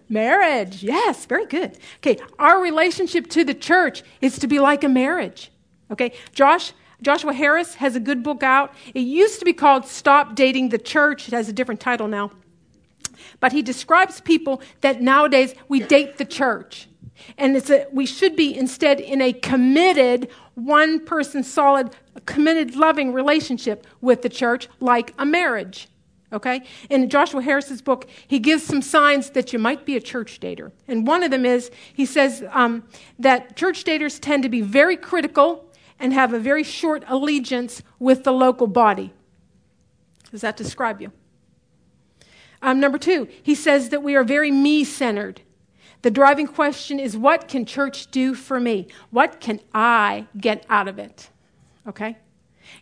Marriage. 0.10 0.84
Yes, 0.84 1.26
very 1.26 1.45
good. 1.45 1.78
Okay, 1.97 2.17
our 2.39 2.62
relationship 2.62 3.28
to 3.32 3.43
the 3.43 3.54
church 3.54 4.04
is 4.21 4.39
to 4.39 4.47
be 4.47 4.60
like 4.60 4.84
a 4.84 4.89
marriage. 4.89 5.52
Okay, 5.91 6.13
Josh. 6.34 6.73
Joshua 7.02 7.32
Harris 7.32 7.76
has 7.76 7.95
a 7.95 8.00
good 8.00 8.23
book 8.23 8.41
out. 8.41 8.73
It 8.93 9.02
used 9.02 9.38
to 9.38 9.45
be 9.45 9.54
called 9.54 9.86
Stop 9.86 10.34
Dating 10.34 10.69
the 10.69 10.80
Church. 10.80 11.28
It 11.28 11.34
has 11.34 11.47
a 11.47 11.54
different 11.54 11.80
title 11.80 12.08
now. 12.08 12.32
But 13.39 13.52
he 13.52 13.62
describes 13.62 14.19
people 14.19 14.62
that 14.82 15.02
nowadays 15.02 15.54
we 15.67 15.80
date 15.80 16.17
the 16.17 16.26
church. 16.26 16.88
And 17.38 17.56
it's 17.56 17.69
a, 17.69 17.86
we 17.91 18.06
should 18.06 18.36
be 18.36 18.56
instead 18.56 19.00
in 19.00 19.21
a 19.21 19.34
committed, 19.34 20.30
one 20.56 21.06
person 21.06 21.43
solid, 21.43 21.95
committed, 22.26 22.76
loving 22.76 23.13
relationship 23.13 23.86
with 24.02 24.21
the 24.21 24.30
church, 24.30 24.67
like 24.80 25.13
a 25.17 25.26
marriage. 25.26 25.88
Okay? 26.34 26.63
In 26.89 27.10
Joshua 27.10 27.41
Harris's 27.41 27.82
book, 27.82 28.08
he 28.28 28.39
gives 28.39 28.63
some 28.63 28.82
signs 28.82 29.30
that 29.32 29.54
you 29.54 29.60
might 29.60 29.86
be 29.86 29.95
a 29.95 30.02
church 30.02 30.39
dater. 30.39 30.71
And 30.88 31.08
one 31.08 31.23
of 31.23 31.32
them 31.32 31.45
is 31.45 31.71
he 31.93 32.06
says 32.06 32.43
um, 32.52 32.84
that 33.17 33.56
church 33.56 33.84
daters 33.84 34.19
tend 34.19 34.43
to 34.43 34.50
be 34.50 34.62
very 34.62 34.97
critical 34.97 35.67
and 36.00 36.14
have 36.14 36.34
a 36.34 36.40
very 36.40 36.64
short 36.64 37.04
allegiance 37.08 37.82
with 38.00 38.24
the 38.24 38.32
local 38.32 38.68
body. 38.68 39.14
Does 40.32 40.42
that 40.42 40.58
describe 40.58 41.02
you? 41.02 41.12
Um, 42.62 42.80
number 42.80 42.98
two, 42.98 43.28
he 43.44 43.56
says 43.56 43.90
that 43.90 44.04
we 44.04 44.16
are 44.16 44.24
very 44.24 44.52
me 44.52 44.84
centered. 44.84 45.42
The 46.02 46.12
driving 46.12 46.48
question 46.48 47.00
is 47.00 47.18
what 47.18 47.48
can 47.48 47.66
church 47.66 48.12
do 48.12 48.34
for 48.34 48.60
me? 48.60 48.88
What 49.10 49.40
can 49.40 49.60
I 49.74 50.28
get 50.38 50.66
out 50.70 50.88
of 50.88 51.00
it? 51.00 51.30
Okay? 51.88 52.18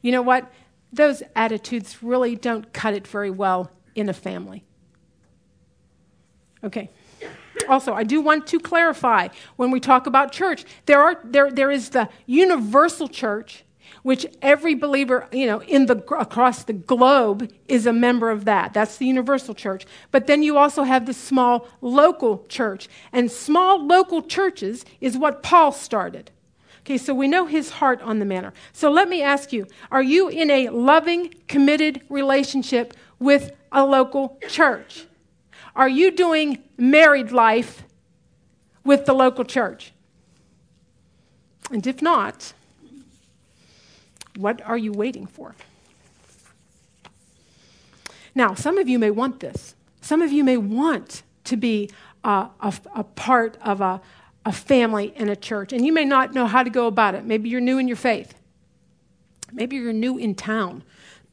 You 0.02 0.12
know 0.12 0.22
what? 0.22 0.52
Those 0.92 1.24
attitudes 1.36 2.02
really 2.02 2.36
don't 2.36 2.72
cut 2.74 2.94
it 2.94 3.08
very 3.08 3.30
well 3.30 3.72
in 3.96 4.10
a 4.10 4.14
family. 4.14 4.64
Okay. 6.64 6.90
Also, 7.68 7.94
I 7.94 8.04
do 8.04 8.22
want 8.22 8.48
to 8.48 8.60
clarify 8.60 9.30
when 9.56 9.72
we 9.72 9.80
talk 9.80 10.08
about 10.08 10.32
church, 10.32 10.66
there, 10.86 11.02
are, 11.02 11.20
there, 11.24 11.52
there 11.52 11.72
is 11.72 11.90
the 11.90 12.10
universal 12.26 13.08
church, 13.08 13.64
which 14.04 14.26
every 14.42 14.76
believer, 14.76 15.28
you 15.32 15.48
know, 15.48 15.62
in 15.64 15.88
the, 15.88 15.98
across 16.16 16.64
the 16.64 16.74
globe 16.74 17.52
is 17.68 17.86
a 17.86 17.94
member 17.94 18.30
of 18.30 18.46
that. 18.46 18.74
That's 18.74 18.98
the 18.98 19.06
universal 19.06 19.56
church. 19.56 19.86
But 20.12 20.28
then 20.28 20.44
you 20.44 20.58
also 20.58 20.84
have 20.84 21.06
the 21.06 21.14
small 21.14 21.68
local 21.82 22.46
church. 22.48 22.88
And 23.12 23.32
small 23.32 23.84
local 23.86 24.22
churches 24.22 24.86
is 25.02 25.18
what 25.18 25.42
Paul 25.42 25.72
started. 25.72 26.32
Okay, 26.82 27.00
so 27.00 27.16
we 27.16 27.28
know 27.28 27.48
his 27.48 27.72
heart 27.72 28.00
on 28.04 28.20
the 28.20 28.26
matter. 28.26 28.54
So 28.72 28.92
let 28.92 29.10
me 29.10 29.24
ask 29.24 29.52
you 29.52 29.66
are 29.90 30.04
you 30.04 30.30
in 30.30 30.52
a 30.52 30.70
loving, 30.70 31.34
committed 31.48 32.02
relationship 32.10 32.94
with 33.18 33.54
a 33.72 33.84
local 33.84 34.38
church? 34.48 35.08
Are 35.76 35.90
you 35.90 36.12
doing 36.12 36.64
married 36.78 37.32
life 37.32 37.84
with 38.84 39.06
the 39.06 39.14
local 39.14 39.44
church? 39.44 39.92
And 41.72 41.86
if 41.86 42.02
not, 42.02 42.54
what 44.38 44.62
are 44.62 44.78
you 44.78 44.92
waiting 44.92 45.26
for? 45.26 45.56
Now, 48.34 48.54
some 48.54 48.78
of 48.78 48.88
you 48.88 49.00
may 49.00 49.12
want 49.12 49.40
this. 49.40 49.76
Some 50.02 50.22
of 50.22 50.32
you 50.32 50.44
may 50.44 50.58
want 50.58 51.24
to 51.46 51.58
be 51.58 51.90
a, 52.24 52.50
a 52.62 53.04
part 53.04 53.58
of 53.62 53.82
a, 53.82 54.02
a 54.46 54.52
family 54.52 55.14
in 55.16 55.30
a 55.30 55.36
church, 55.36 55.74
and 55.74 55.86
you 55.86 55.94
may 55.94 56.06
not 56.06 56.34
know 56.34 56.46
how 56.46 56.64
to 56.64 56.70
go 56.70 56.88
about 56.88 57.16
it. 57.16 57.26
Maybe 57.26 57.50
you're 57.50 57.62
new 57.62 57.78
in 57.78 57.88
your 57.88 57.98
faith. 57.98 58.36
Maybe 59.52 59.78
you're 59.78 59.94
new 59.94 60.18
in 60.18 60.36
town. 60.36 60.84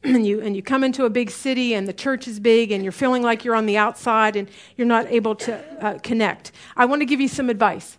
and 0.15 0.25
you 0.25 0.41
and 0.41 0.55
you 0.55 0.61
come 0.61 0.83
into 0.83 1.05
a 1.05 1.09
big 1.09 1.31
city 1.31 1.73
and 1.73 1.87
the 1.87 1.93
church 1.93 2.27
is 2.27 2.39
big 2.39 2.71
and 2.71 2.83
you're 2.83 2.91
feeling 2.91 3.23
like 3.23 3.43
you're 3.43 3.55
on 3.55 3.65
the 3.65 3.77
outside 3.77 4.35
and 4.35 4.49
you're 4.75 4.87
not 4.87 5.07
able 5.07 5.35
to 5.35 5.55
uh, 5.85 5.97
connect 5.99 6.51
i 6.75 6.85
want 6.85 7.01
to 7.01 7.05
give 7.05 7.21
you 7.21 7.27
some 7.27 7.49
advice 7.49 7.97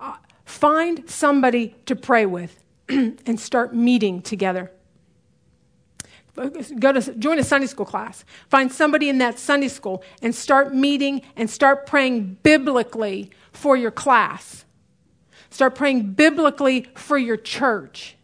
uh, 0.00 0.16
find 0.44 1.08
somebody 1.08 1.74
to 1.86 1.94
pray 1.96 2.26
with 2.26 2.64
and 2.88 3.40
start 3.40 3.74
meeting 3.74 4.22
together. 4.22 4.70
Go 6.36 6.92
to 6.92 7.14
join 7.14 7.38
a 7.38 7.44
Sunday 7.44 7.68
school 7.68 7.86
class. 7.86 8.24
Find 8.48 8.72
somebody 8.72 9.08
in 9.08 9.18
that 9.18 9.38
Sunday 9.38 9.68
school 9.68 10.02
and 10.20 10.34
start 10.34 10.74
meeting 10.74 11.22
and 11.36 11.48
start 11.48 11.86
praying 11.86 12.38
biblically 12.42 13.30
for 13.52 13.76
your 13.76 13.92
class. 13.92 14.64
Start 15.50 15.76
praying 15.76 16.14
biblically 16.14 16.88
for 16.96 17.16
your 17.16 17.36
church. 17.36 18.16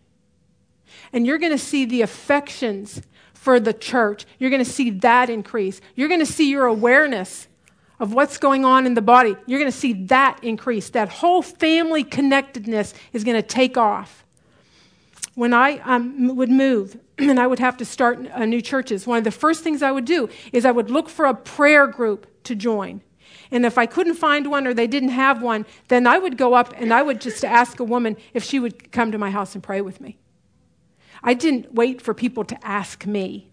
And 1.12 1.26
you're 1.26 1.38
going 1.38 1.52
to 1.52 1.58
see 1.58 1.84
the 1.84 2.02
affections 2.02 3.02
for 3.34 3.58
the 3.58 3.72
church. 3.72 4.26
You're 4.38 4.50
going 4.50 4.64
to 4.64 4.70
see 4.70 4.90
that 4.90 5.30
increase. 5.30 5.80
You're 5.94 6.08
going 6.08 6.20
to 6.20 6.26
see 6.26 6.50
your 6.50 6.66
awareness 6.66 7.48
of 7.98 8.12
what's 8.12 8.38
going 8.38 8.64
on 8.64 8.86
in 8.86 8.94
the 8.94 9.02
body. 9.02 9.36
You're 9.46 9.58
going 9.58 9.70
to 9.70 9.76
see 9.76 9.92
that 10.04 10.42
increase. 10.42 10.90
That 10.90 11.08
whole 11.08 11.42
family 11.42 12.04
connectedness 12.04 12.94
is 13.12 13.24
going 13.24 13.36
to 13.36 13.46
take 13.46 13.76
off 13.76 14.24
when 15.34 15.54
I 15.54 15.78
um, 15.78 16.36
would 16.36 16.50
move 16.50 16.98
and 17.18 17.38
I 17.40 17.46
would 17.46 17.58
have 17.60 17.76
to 17.78 17.84
start 17.84 18.18
uh, 18.30 18.44
new 18.44 18.60
churches, 18.60 19.06
one 19.06 19.18
of 19.18 19.24
the 19.24 19.30
first 19.30 19.64
things 19.64 19.82
I 19.82 19.90
would 19.90 20.04
do 20.04 20.28
is 20.52 20.64
I 20.64 20.70
would 20.70 20.90
look 20.90 21.08
for 21.08 21.24
a 21.24 21.34
prayer 21.34 21.86
group 21.86 22.26
to 22.44 22.54
join. 22.54 23.00
And 23.50 23.64
if 23.64 23.78
I 23.78 23.86
couldn't 23.86 24.14
find 24.14 24.50
one 24.50 24.66
or 24.66 24.74
they 24.74 24.86
didn't 24.86 25.10
have 25.10 25.42
one, 25.42 25.66
then 25.88 26.06
I 26.06 26.18
would 26.18 26.36
go 26.36 26.54
up 26.54 26.74
and 26.76 26.92
I 26.92 27.02
would 27.02 27.20
just 27.20 27.44
ask 27.44 27.80
a 27.80 27.84
woman 27.84 28.16
if 28.34 28.44
she 28.44 28.60
would 28.60 28.92
come 28.92 29.12
to 29.12 29.18
my 29.18 29.30
house 29.30 29.54
and 29.54 29.62
pray 29.62 29.80
with 29.80 30.00
me. 30.00 30.18
I 31.22 31.34
didn't 31.34 31.74
wait 31.74 32.00
for 32.00 32.14
people 32.14 32.44
to 32.44 32.66
ask 32.66 33.06
me. 33.06 33.50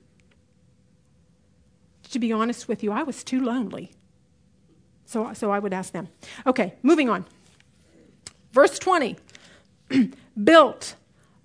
To 2.12 2.20
be 2.20 2.32
honest 2.32 2.68
with 2.68 2.84
you, 2.84 2.92
I 2.92 3.04
was 3.04 3.24
too 3.24 3.44
lonely. 3.44 3.92
So, 5.06 5.34
so 5.34 5.52
I 5.52 5.60
would 5.60 5.74
ask 5.74 5.92
them. 5.94 6.10
Okay, 6.46 6.74
moving 6.84 7.10
on. 7.10 7.26
Verse 8.52 8.80
20 8.80 9.18
built 10.44 10.96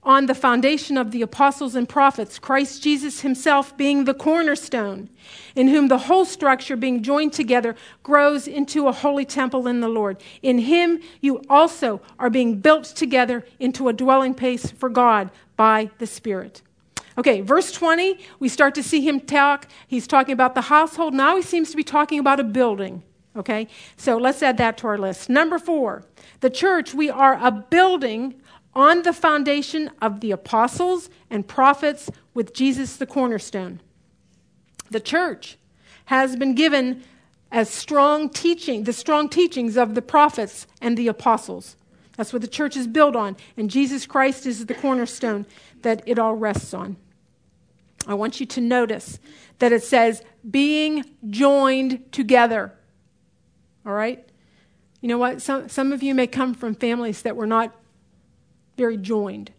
on 0.04 0.26
the 0.26 0.35
foundation 0.35 0.96
of 0.96 1.12
the 1.12 1.22
apostles 1.22 1.76
and 1.76 1.88
prophets, 1.88 2.38
Christ 2.38 2.82
Jesus 2.82 3.20
himself 3.20 3.76
being 3.76 4.04
the 4.04 4.14
cornerstone, 4.14 5.08
in 5.54 5.68
whom 5.68 5.87
the 5.87 5.98
whole 5.98 6.24
structure, 6.24 6.74
being 6.74 7.04
joined 7.04 7.32
together, 7.32 7.76
grows 8.02 8.48
into 8.48 8.88
a 8.88 8.92
holy 8.92 9.24
temple 9.24 9.68
in 9.68 9.80
the 9.80 9.88
Lord. 9.88 10.20
In 10.42 10.58
him 10.58 11.00
you 11.20 11.42
also 11.48 12.00
are 12.18 12.30
being 12.30 12.58
built 12.58 12.85
together 12.85 13.46
into 13.61 13.88
a 13.88 13.92
dwelling 13.92 14.35
place 14.35 14.72
for 14.72 14.88
God 14.88 15.30
by 15.62 15.88
the 15.98 16.09
Spirit. 16.09 16.61
Okay, 17.16 17.40
verse 17.40 17.70
20, 17.70 18.18
we 18.40 18.48
start 18.48 18.75
to 18.75 18.83
see 18.83 19.01
him 19.01 19.20
talk. 19.20 19.68
He's 19.87 20.09
talking 20.09 20.33
about 20.33 20.57
the 20.57 20.62
household. 20.62 21.14
Now 21.14 21.37
he 21.37 21.42
seems 21.42 21.70
to 21.70 21.77
be 21.77 21.85
talking 21.85 22.18
about 22.18 22.40
a 22.40 22.42
building. 22.42 23.05
Okay, 23.37 23.68
so 23.96 24.16
let's 24.16 24.42
add 24.42 24.57
that 24.57 24.77
to 24.79 24.88
our 24.88 24.98
list. 24.98 25.31
Number 25.31 25.61
four, 25.61 26.03
the 26.40 26.51
church, 26.51 26.94
we 26.94 27.09
are 27.11 27.38
a 27.40 27.53
building 27.53 28.35
on 28.75 29.03
the 29.03 29.12
foundation 29.12 29.88
of 30.01 30.18
the 30.18 30.33
apostles 30.33 31.11
and 31.31 31.46
prophets 31.46 32.11
with 32.35 32.53
Jesus 32.53 32.96
the 32.96 33.07
cornerstone. 33.07 33.81
The 34.90 34.98
church 34.98 35.59
has 36.07 36.35
been 36.35 36.57
given 36.57 37.05
as 37.53 37.70
strong 37.70 38.31
teaching, 38.31 38.83
the 38.83 38.92
strong 38.92 39.29
teachings 39.29 39.77
of 39.77 39.94
the 39.94 40.03
prophets 40.03 40.66
and 40.81 40.98
the 40.98 41.07
apostles. 41.07 41.77
That's 42.16 42.33
what 42.33 42.42
the 42.42 42.48
church 42.48 42.77
is 42.77 42.87
built 42.87 43.16
on, 43.16 43.37
and 43.57 43.70
Jesus 43.70 44.07
Christ 44.07 44.46
is 44.46 44.66
the 44.66 44.75
cornerstone 44.75 45.46
that 45.83 46.03
it 46.07 46.18
all 46.18 46.35
rests 46.35 46.75
on. 46.75 46.96
I 48.07 48.14
want 48.14 48.40
you 48.40 48.46
to 48.46 48.61
notice 48.61 49.18
that 49.61 49.72
it 49.72 49.83
says 49.83 50.22
being 50.48 51.05
joined 51.31 52.12
together. 52.12 52.75
All 53.87 53.92
right? 53.92 54.27
You 55.01 55.09
know 55.09 55.18
what? 55.18 55.40
Some, 55.40 55.68
some 55.68 55.92
of 55.92 56.03
you 56.03 56.14
may 56.14 56.27
come 56.27 56.55
from 56.55 56.75
families 56.75 57.22
that 57.22 57.37
were 57.37 57.46
not 57.46 57.75
very 58.77 58.96
joined. 58.96 59.53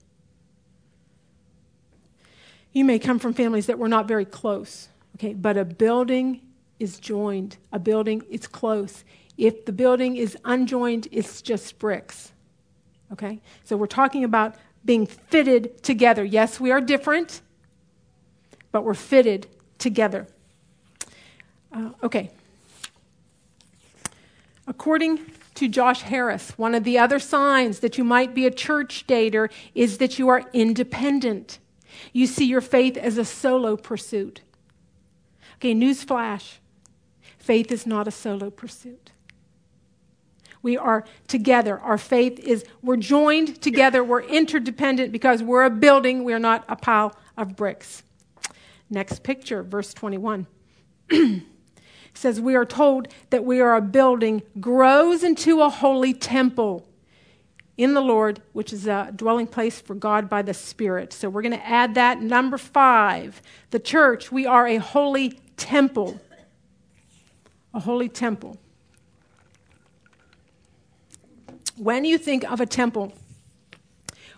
You 2.74 2.86
may 2.86 3.00
come 3.00 3.20
from 3.20 3.34
families 3.34 3.68
that 3.68 3.80
were 3.80 3.88
not 3.88 4.08
very 4.08 4.26
close, 4.26 4.90
okay, 5.16 5.34
but 5.34 5.58
a 5.58 5.66
building 5.66 6.42
is 6.80 7.00
joined. 7.00 7.58
A 7.72 7.80
building 7.80 8.24
is 8.30 8.48
close. 8.48 9.06
If 9.38 9.66
the 9.66 9.72
building 9.72 10.18
is 10.18 10.38
unjoined, 10.44 11.08
it's 11.12 11.42
just 11.42 11.80
bricks. 11.80 12.33
Okay? 13.12 13.42
So 13.64 13.78
we're 13.78 13.88
talking 13.88 14.24
about 14.24 14.56
being 14.86 15.06
fitted 15.06 15.82
together. 15.84 16.24
Yes, 16.24 16.60
we 16.60 16.72
are 16.72 16.82
different, 16.82 17.42
but 18.72 18.84
we're 18.84 18.94
fitted 18.94 19.48
together. 19.78 20.28
Uh, 21.72 21.90
okay. 22.02 22.32
According 24.68 25.20
to 25.56 25.68
Josh 25.68 26.02
Harris, 26.02 26.58
one 26.58 26.76
of 26.76 26.84
the 26.84 26.98
other 26.98 27.20
signs 27.20 27.80
that 27.80 27.98
you 27.98 28.04
might 28.04 28.34
be 28.34 28.46
a 28.46 28.52
church 28.52 29.06
dater 29.08 29.52
is 29.76 29.98
that 29.98 30.18
you 30.18 30.30
are 30.30 30.44
independent. 30.54 31.60
You 32.12 32.28
see 32.28 32.46
your 32.46 32.62
faith 32.62 32.98
as 32.98 33.18
a 33.18 33.26
solo 33.26 33.76
pursuit. 33.76 34.42
Okay, 35.58 35.74
newsflash 35.74 36.58
faith 37.38 37.72
is 37.72 37.86
not 37.86 38.08
a 38.08 38.12
solo 38.12 38.50
pursuit. 38.50 39.13
We 40.64 40.78
are 40.78 41.04
together. 41.28 41.78
Our 41.80 41.98
faith 42.00 42.40
is, 42.40 42.66
we're 42.82 42.98
joined 42.98 43.62
together. 43.62 44.04
We're 44.04 44.24
interdependent 44.24 45.12
because 45.12 45.44
we're 45.44 45.66
a 45.66 45.70
building. 45.70 46.24
We 46.24 46.34
are 46.34 46.40
not 46.40 46.64
a 46.68 46.76
pile 46.76 47.16
of 47.38 47.56
bricks. 47.56 48.02
Next 48.90 49.24
picture, 49.24 49.62
verse 49.62 49.94
21. 49.94 50.48
It 51.10 51.44
says, 52.14 52.40
We 52.40 52.56
are 52.56 52.66
told 52.66 53.10
that 53.30 53.44
we 53.44 53.60
are 53.60 53.76
a 53.76 53.82
building, 53.82 54.42
grows 54.60 55.22
into 55.22 55.62
a 55.62 55.70
holy 55.70 56.14
temple 56.14 56.88
in 57.76 57.94
the 57.94 58.02
Lord, 58.02 58.42
which 58.54 58.72
is 58.72 58.88
a 58.88 59.12
dwelling 59.14 59.48
place 59.48 59.82
for 59.82 59.96
God 59.96 60.30
by 60.30 60.44
the 60.44 60.54
Spirit. 60.54 61.12
So 61.12 61.30
we're 61.30 61.42
going 61.42 61.58
to 61.58 61.68
add 61.68 61.96
that. 61.96 62.22
Number 62.22 62.58
five, 62.58 63.42
the 63.72 63.80
church, 63.80 64.32
we 64.32 64.46
are 64.46 64.68
a 64.68 64.78
holy 64.78 65.40
temple. 65.58 66.22
A 67.74 67.82
holy 67.82 68.08
temple. 68.08 68.58
When 71.78 72.06
you 72.06 72.18
think 72.18 72.44
of 72.52 72.62
a 72.62 72.66
temple, 72.66 73.14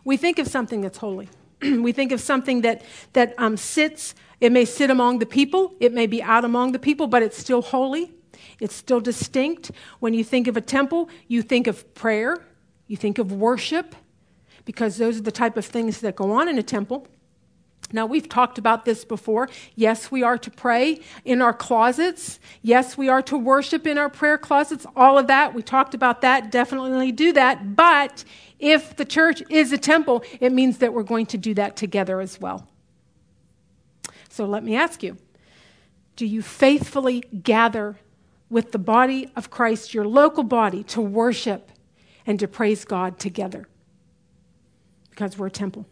we 0.04 0.18
think 0.18 0.40
of 0.40 0.48
something 0.48 0.82
that's 0.82 0.98
holy. 0.98 1.30
we 1.62 1.92
think 1.92 2.12
of 2.12 2.22
something 2.22 2.62
that, 2.62 2.84
that 3.14 3.34
um, 3.38 3.58
sits, 3.58 4.16
it 4.40 4.52
may 4.52 4.66
sit 4.66 4.90
among 4.90 5.20
the 5.20 5.26
people, 5.26 5.74
it 5.80 5.94
may 5.94 6.08
be 6.08 6.22
out 6.22 6.46
among 6.46 6.72
the 6.72 6.80
people, 6.80 7.08
but 7.08 7.24
it's 7.24 7.38
still 7.38 7.62
holy. 7.62 8.12
It's 8.60 8.76
still 8.76 9.00
distinct. 9.00 9.72
When 10.00 10.14
you 10.14 10.24
think 10.24 10.48
of 10.48 10.56
a 10.56 10.62
temple, 10.62 11.10
you 11.28 11.42
think 11.42 11.68
of 11.68 11.94
prayer, 11.94 12.46
you 12.88 12.98
think 12.98 13.18
of 13.18 13.32
worship, 13.32 13.96
because 14.64 14.98
those 14.98 15.18
are 15.18 15.24
the 15.24 15.32
type 15.32 15.58
of 15.58 15.66
things 15.66 16.02
that 16.02 16.16
go 16.16 16.32
on 16.32 16.48
in 16.48 16.58
a 16.58 16.64
temple. 16.64 17.08
Now, 17.92 18.06
we've 18.06 18.28
talked 18.28 18.58
about 18.58 18.86
this 18.86 19.06
before. 19.06 19.48
Yes, 19.76 20.10
we 20.12 20.24
are 20.24 20.38
to 20.40 20.52
pray 20.52 21.00
in 21.24 21.42
our 21.42 21.54
closets. 21.54 22.40
Yes, 22.62 22.98
we 22.98 23.10
are 23.10 23.22
to 23.24 23.38
worship 23.38 23.86
in 23.86 23.98
our 23.98 24.10
prayer 24.10 24.38
closets. 24.38 24.86
All 24.96 25.18
of 25.18 25.28
that. 25.28 25.54
We 25.54 25.62
talked 25.62 25.94
about 25.94 26.22
that. 26.22 26.52
Definitely 26.52 27.12
do 27.12 27.32
that. 27.34 27.76
But 27.76 28.24
if 28.60 28.96
the 28.96 29.06
church 29.06 29.44
is 29.50 29.72
a 29.72 29.78
temple, 29.78 30.24
it 30.40 30.52
means 30.52 30.80
that 30.80 30.94
we're 30.94 31.04
going 31.04 31.28
to 31.28 31.38
do 31.38 31.54
that 31.54 31.76
together 31.76 32.20
as 32.22 32.40
well. 32.40 32.68
So 34.30 34.46
let 34.46 34.64
me 34.64 34.76
ask 34.76 35.04
you 35.04 35.18
do 36.16 36.26
you 36.26 36.42
faithfully 36.42 37.22
gather 37.44 37.98
with 38.50 38.72
the 38.72 38.80
body 38.80 39.30
of 39.36 39.50
Christ, 39.50 39.94
your 39.94 40.06
local 40.06 40.44
body, 40.44 40.84
to 40.84 41.02
worship 41.02 41.72
and 42.26 42.40
to 42.40 42.48
praise 42.48 42.86
God 42.86 43.20
together? 43.20 43.68
Because 45.10 45.38
we're 45.38 45.48
a 45.48 45.52
temple. 45.52 45.86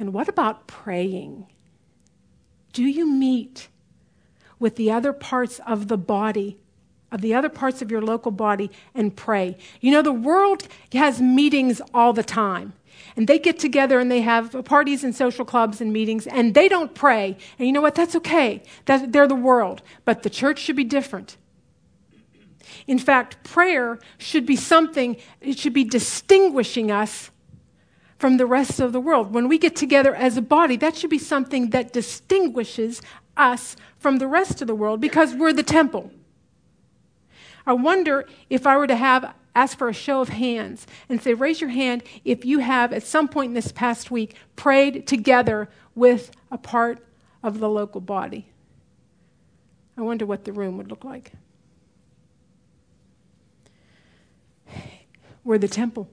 And 0.00 0.14
what 0.14 0.28
about 0.28 0.66
praying? 0.66 1.46
Do 2.72 2.82
you 2.82 3.06
meet 3.06 3.68
with 4.58 4.76
the 4.76 4.90
other 4.90 5.12
parts 5.12 5.60
of 5.66 5.88
the 5.88 5.98
body, 5.98 6.58
of 7.12 7.20
the 7.20 7.34
other 7.34 7.50
parts 7.50 7.82
of 7.82 7.90
your 7.90 8.00
local 8.00 8.32
body, 8.32 8.70
and 8.94 9.14
pray? 9.14 9.58
You 9.82 9.92
know, 9.92 10.00
the 10.00 10.12
world 10.12 10.66
has 10.94 11.20
meetings 11.20 11.82
all 11.92 12.14
the 12.14 12.22
time. 12.22 12.72
And 13.14 13.28
they 13.28 13.38
get 13.38 13.58
together 13.58 13.98
and 14.00 14.10
they 14.10 14.22
have 14.22 14.64
parties 14.64 15.04
and 15.04 15.14
social 15.14 15.44
clubs 15.44 15.82
and 15.82 15.92
meetings, 15.92 16.26
and 16.26 16.54
they 16.54 16.68
don't 16.68 16.94
pray. 16.94 17.36
And 17.58 17.66
you 17.66 17.72
know 17.72 17.82
what? 17.82 17.94
That's 17.94 18.16
okay. 18.16 18.62
That, 18.86 19.12
they're 19.12 19.28
the 19.28 19.34
world. 19.34 19.82
But 20.06 20.22
the 20.22 20.30
church 20.30 20.60
should 20.60 20.76
be 20.76 20.84
different. 20.84 21.36
In 22.86 22.98
fact, 22.98 23.42
prayer 23.44 23.98
should 24.16 24.46
be 24.46 24.56
something, 24.56 25.18
it 25.42 25.58
should 25.58 25.74
be 25.74 25.84
distinguishing 25.84 26.90
us 26.90 27.30
from 28.20 28.36
the 28.36 28.44
rest 28.44 28.80
of 28.80 28.92
the 28.92 29.00
world. 29.00 29.32
When 29.32 29.48
we 29.48 29.56
get 29.56 29.74
together 29.74 30.14
as 30.14 30.36
a 30.36 30.42
body, 30.42 30.76
that 30.76 30.94
should 30.94 31.08
be 31.08 31.18
something 31.18 31.70
that 31.70 31.94
distinguishes 31.94 33.00
us 33.34 33.76
from 33.96 34.18
the 34.18 34.26
rest 34.26 34.60
of 34.60 34.68
the 34.68 34.74
world 34.74 35.00
because 35.00 35.34
we're 35.34 35.54
the 35.54 35.62
temple. 35.62 36.12
I 37.66 37.72
wonder 37.72 38.26
if 38.50 38.66
I 38.66 38.76
were 38.76 38.86
to 38.86 38.94
have 38.94 39.34
ask 39.54 39.78
for 39.78 39.88
a 39.88 39.94
show 39.94 40.20
of 40.20 40.28
hands 40.28 40.86
and 41.08 41.22
say, 41.22 41.32
raise 41.32 41.62
your 41.62 41.70
hand 41.70 42.02
if 42.22 42.44
you 42.44 42.58
have 42.58 42.92
at 42.92 43.04
some 43.04 43.26
point 43.26 43.48
in 43.48 43.54
this 43.54 43.72
past 43.72 44.10
week 44.10 44.36
prayed 44.54 45.06
together 45.06 45.70
with 45.94 46.30
a 46.50 46.58
part 46.58 47.02
of 47.42 47.58
the 47.58 47.70
local 47.70 48.02
body. 48.02 48.50
I 49.96 50.02
wonder 50.02 50.26
what 50.26 50.44
the 50.44 50.52
room 50.52 50.76
would 50.76 50.90
look 50.90 51.04
like. 51.04 51.32
We're 55.42 55.56
the 55.56 55.68
temple 55.68 56.10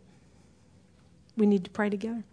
we 1.38 1.46
need 1.46 1.64
to 1.64 1.70
pray 1.70 1.90
together. 1.90 2.24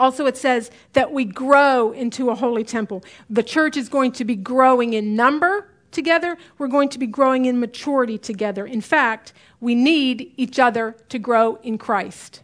Also, 0.00 0.26
it 0.26 0.36
says 0.36 0.70
that 0.92 1.12
we 1.12 1.24
grow 1.24 1.90
into 1.90 2.30
a 2.30 2.34
holy 2.34 2.62
temple. 2.62 3.02
The 3.28 3.42
church 3.42 3.76
is 3.76 3.88
going 3.88 4.12
to 4.12 4.24
be 4.24 4.36
growing 4.36 4.92
in 4.92 5.16
number 5.16 5.70
together. 5.90 6.38
We're 6.56 6.68
going 6.68 6.88
to 6.90 6.98
be 6.98 7.06
growing 7.06 7.46
in 7.46 7.58
maturity 7.58 8.16
together. 8.16 8.64
In 8.64 8.80
fact, 8.80 9.32
we 9.60 9.74
need 9.74 10.32
each 10.36 10.58
other 10.58 10.96
to 11.08 11.18
grow 11.18 11.56
in 11.56 11.78
Christ. 11.78 12.42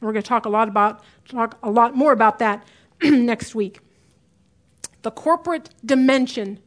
And 0.00 0.06
we're 0.06 0.12
going 0.12 0.22
to 0.22 0.28
talk 0.28 0.46
a 0.46 0.50
lot 0.50 0.68
about 0.68 1.04
talk 1.28 1.58
a 1.62 1.70
lot 1.70 1.94
more 1.94 2.12
about 2.12 2.38
that 2.38 2.66
next 3.02 3.54
week. 3.54 3.80
The 5.02 5.10
corporate 5.10 5.70
dimension 5.84 6.60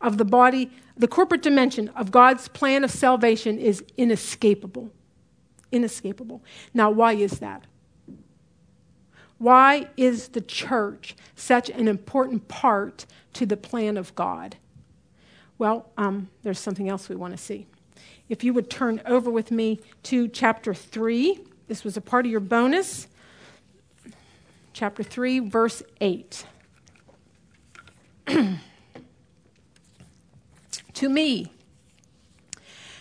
of 0.00 0.18
the 0.18 0.24
body, 0.24 0.70
the 0.96 1.08
corporate 1.08 1.42
dimension 1.42 1.88
of 1.90 2.10
God's 2.10 2.46
plan 2.48 2.84
of 2.84 2.90
salvation 2.90 3.58
is 3.58 3.82
inescapable 3.96 4.92
inescapable. 5.76 6.42
Now, 6.74 6.90
why 6.90 7.12
is 7.12 7.38
that? 7.38 7.64
Why 9.38 9.88
is 9.96 10.28
the 10.28 10.40
church 10.40 11.14
such 11.34 11.68
an 11.68 11.88
important 11.88 12.48
part 12.48 13.06
to 13.34 13.44
the 13.44 13.56
plan 13.56 13.96
of 13.96 14.14
God? 14.14 14.56
Well, 15.58 15.90
um, 15.96 16.28
there's 16.42 16.58
something 16.58 16.88
else 16.88 17.08
we 17.08 17.16
want 17.16 17.36
to 17.36 17.42
see. 17.42 17.66
If 18.28 18.42
you 18.42 18.52
would 18.54 18.68
turn 18.70 19.00
over 19.06 19.30
with 19.30 19.50
me 19.50 19.80
to 20.04 20.28
chapter 20.28 20.74
3, 20.74 21.40
this 21.68 21.84
was 21.84 21.96
a 21.96 22.00
part 22.00 22.24
of 22.26 22.30
your 22.30 22.40
bonus. 22.40 23.08
Chapter 24.72 25.02
3, 25.02 25.40
verse 25.40 25.82
8. 26.00 26.46
to 30.94 31.08
me, 31.08 31.52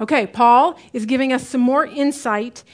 Okay, 0.00 0.26
Paul 0.26 0.78
is 0.92 1.06
giving 1.06 1.32
us 1.32 1.46
some 1.46 1.60
more 1.60 1.86
insight 1.86 2.64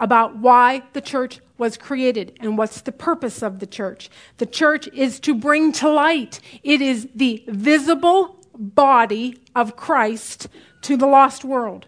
about 0.00 0.36
why 0.36 0.82
the 0.92 1.00
church 1.00 1.40
was 1.56 1.76
created 1.76 2.36
and 2.40 2.58
what's 2.58 2.80
the 2.80 2.92
purpose 2.92 3.42
of 3.42 3.60
the 3.60 3.66
church. 3.66 4.10
The 4.38 4.46
church 4.46 4.88
is 4.88 5.20
to 5.20 5.34
bring 5.34 5.72
to 5.72 5.88
light, 5.88 6.40
it 6.62 6.80
is 6.80 7.08
the 7.14 7.44
visible 7.46 8.36
body 8.56 9.40
of 9.54 9.76
Christ 9.76 10.48
to 10.82 10.96
the 10.96 11.06
lost 11.06 11.44
world. 11.44 11.86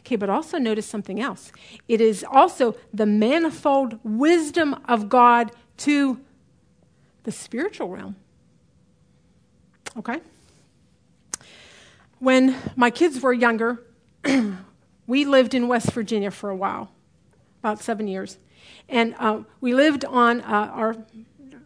Okay, 0.00 0.16
but 0.16 0.28
also 0.28 0.58
notice 0.58 0.86
something 0.86 1.20
else. 1.20 1.52
It 1.86 2.00
is 2.00 2.24
also 2.28 2.74
the 2.92 3.06
manifold 3.06 3.98
wisdom 4.02 4.74
of 4.88 5.08
God 5.08 5.52
to 5.78 6.20
the 7.22 7.30
spiritual 7.30 7.88
realm. 7.88 8.16
Okay? 9.96 10.20
When 12.18 12.56
my 12.74 12.90
kids 12.90 13.20
were 13.20 13.32
younger, 13.32 13.84
we 15.06 15.24
lived 15.24 15.54
in 15.54 15.68
West 15.68 15.92
Virginia 15.92 16.30
for 16.30 16.50
a 16.50 16.56
while, 16.56 16.90
about 17.60 17.80
seven 17.80 18.08
years. 18.08 18.38
And 18.88 19.14
uh, 19.18 19.40
we 19.60 19.74
lived 19.74 20.04
on 20.04 20.40
uh, 20.42 20.70
our 20.72 20.96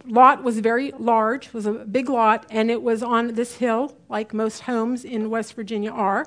lot 0.07 0.43
was 0.43 0.61
very 0.61 0.93
large, 0.99 1.53
was 1.53 1.67
a 1.67 1.73
big 1.73 2.09
lot, 2.09 2.47
and 2.51 2.71
it 2.71 2.83
was 2.83 3.03
on 3.03 3.35
this 3.35 3.57
hill, 3.57 3.97
like 4.09 4.33
most 4.33 4.61
homes 4.61 5.05
in 5.05 5.31
West 5.31 5.55
Virginia 5.55 5.91
are. 5.91 6.27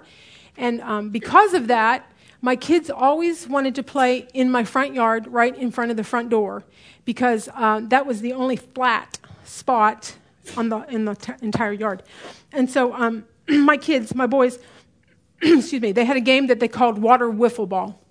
And 0.58 0.82
um, 0.82 1.10
because 1.10 1.54
of 1.54 1.68
that, 1.68 2.12
my 2.42 2.56
kids 2.56 2.89
always 2.89 3.48
wanted 3.48 3.76
to 3.76 3.84
play 3.84 4.28
in 4.34 4.50
my 4.50 4.63
front 4.63 4.94
yard, 4.94 5.28
right 5.28 5.56
in 5.56 5.72
front 5.72 5.92
of 5.92 5.98
the 5.98 6.04
front 6.04 6.30
door, 6.30 6.63
because 7.06 7.50
uh, 7.56 7.82
that 7.86 8.06
was 8.06 8.22
the 8.22 8.34
only 8.34 8.56
flat 8.56 9.20
spot 9.44 10.15
on 10.58 10.70
the 10.70 10.80
in 10.89 11.06
the 11.06 11.15
t- 11.15 11.34
entire 11.42 11.74
yard. 11.74 12.04
And 12.52 12.70
so 12.70 12.94
um, 12.94 13.26
my 13.48 13.78
kids, 13.78 14.15
my 14.15 14.28
boys, 14.28 14.60
excuse 15.58 15.81
me, 15.81 15.92
they 15.92 16.06
had 16.06 16.17
a 16.17 16.21
game 16.21 16.48
that 16.48 16.60
they 16.60 16.67
called 16.67 16.98
water 16.98 17.29
wiffle 17.29 17.67
ball. 17.67 18.02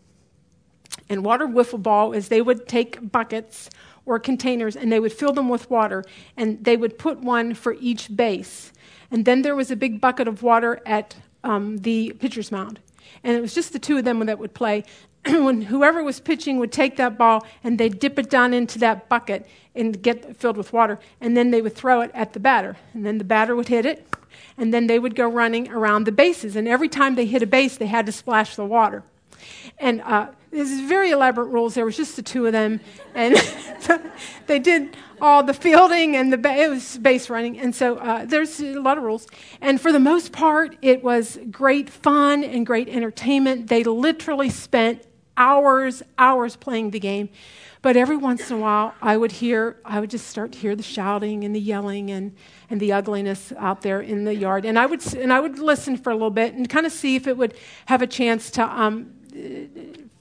And 1.09 1.25
water 1.25 1.47
wiffle 1.47 1.83
ball 1.83 2.13
is 2.13 2.29
they 2.29 2.43
would 2.43 2.69
take 2.69 3.13
buckets 3.13 3.71
or 4.07 4.19
containers 4.19 4.77
and 4.77 4.91
they 4.91 5.01
would 5.01 5.13
fill 5.13 5.33
them 5.33 5.49
with 5.49 5.71
water 5.71 6.05
and 6.37 6.65
they 6.65 6.77
would 6.77 6.99
put 6.99 7.21
one 7.21 7.55
for 7.55 7.75
each 7.75 8.15
base. 8.15 8.73
And 9.11 9.25
then 9.25 9.43
there 9.43 9.55
was 9.55 9.71
a 9.71 9.77
big 9.77 10.01
bucket 10.01 10.29
of 10.29 10.43
water 10.43 10.81
at 10.87 11.17
um, 11.45 11.79
the 11.79 12.15
pitcher's 12.19 12.51
mound. 12.51 12.81
And 13.23 13.37
it 13.37 13.41
was 13.41 13.55
just 13.55 13.73
the 13.73 13.79
two 13.79 13.99
of 13.99 14.05
them 14.05 14.25
that 14.27 14.39
would 14.39 14.55
play. 14.55 14.85
when 15.27 15.63
whoever 15.63 16.03
was 16.03 16.21
pitching 16.21 16.59
would 16.59 16.73
take 16.73 16.97
that 16.97 17.19
ball 17.19 17.47
and 17.65 17.79
they'd 17.79 17.99
dip 17.99 18.19
it 18.19 18.31
down 18.31 18.55
into 18.55 18.79
that 18.79 19.09
bucket 19.09 19.47
and 19.75 20.03
get 20.03 20.37
filled 20.37 20.57
with 20.57 20.73
water, 20.73 20.99
and 21.21 21.37
then 21.37 21.51
they 21.51 21.63
would 21.63 21.75
throw 21.75 22.01
it 22.01 22.11
at 22.13 22.33
the 22.33 22.41
batter. 22.41 22.77
And 22.95 23.07
then 23.07 23.19
the 23.19 23.25
batter 23.25 23.55
would 23.55 23.69
hit 23.69 23.87
it, 23.87 24.09
and 24.57 24.75
then 24.75 24.89
they 24.89 24.99
would 24.99 25.15
go 25.15 25.29
running 25.29 25.71
around 25.71 26.05
the 26.05 26.13
bases. 26.13 26.57
And 26.57 26.67
every 26.67 26.89
time 26.89 27.15
they 27.15 27.27
hit 27.27 27.43
a 27.43 27.47
base, 27.47 27.77
they 27.77 27.87
had 27.87 28.07
to 28.07 28.13
splash 28.13 28.57
the 28.57 28.65
water. 28.65 29.05
And 29.79 30.01
uh, 30.03 30.29
this 30.51 30.71
is 30.71 30.81
very 30.89 31.11
elaborate 31.11 31.47
rules. 31.47 31.75
There 31.75 31.85
was 31.85 31.97
just 31.97 32.17
the 32.17 32.23
two 32.23 32.47
of 32.47 32.53
them, 32.53 32.81
and 33.15 33.37
they 34.47 34.59
did 34.59 34.97
all 35.21 35.43
the 35.43 35.55
fielding 35.55 36.17
and 36.17 36.33
the 36.33 36.39
ba- 36.39 36.55
it 36.55 36.71
was 36.71 36.99
base 36.99 37.29
running. 37.29 37.59
And 37.59 37.75
so 37.75 37.97
uh, 37.97 38.25
there's 38.25 38.61
a 38.61 38.81
lot 38.81 38.99
of 38.99 39.05
rules. 39.05 39.27
And 39.61 39.81
for 39.81 39.93
the 39.93 40.01
most 40.01 40.33
part, 40.33 40.77
it 40.81 41.03
was 41.03 41.39
great 41.51 41.91
fun 41.91 42.45
and 42.45 42.65
great 42.65 42.89
entertainment. 42.89 43.69
They 43.69 43.85
literally 43.85 44.51
spent 44.51 45.03
hours, 45.39 46.03
hours 46.19 46.57
playing 46.57 46.91
the 46.91 47.01
game. 47.01 47.31
But 47.81 47.97
every 47.97 48.17
once 48.17 48.51
in 48.51 48.57
a 48.57 48.61
while, 48.61 48.95
I 49.01 49.17
would 49.17 49.31
hear, 49.33 49.77
I 49.85 50.01
would 50.01 50.11
just 50.11 50.27
start 50.27 50.53
to 50.53 50.59
hear 50.59 50.75
the 50.75 50.83
shouting 50.83 51.45
and 51.45 51.55
the 51.55 51.61
yelling 51.61 52.11
and, 52.11 52.35
and 52.69 52.81
the 52.81 52.93
ugliness 52.93 53.53
out 53.57 53.83
there 53.83 54.01
in 54.01 54.25
the 54.25 54.35
yard. 54.35 54.65
And 54.65 54.79
I 54.79 54.85
would, 54.85 55.15
and 55.15 55.33
I 55.33 55.39
would 55.39 55.61
listen 55.61 55.97
for 55.97 56.11
a 56.11 56.15
little 56.15 56.31
bit 56.31 56.55
and 56.55 56.69
kind 56.69 56.87
of 56.87 56.93
see 56.93 57.15
if 57.15 57.29
it 57.29 57.37
would 57.37 57.55
have 57.87 58.03
a 58.03 58.07
chance 58.07 58.51
to 58.53 58.65
um, 58.65 59.13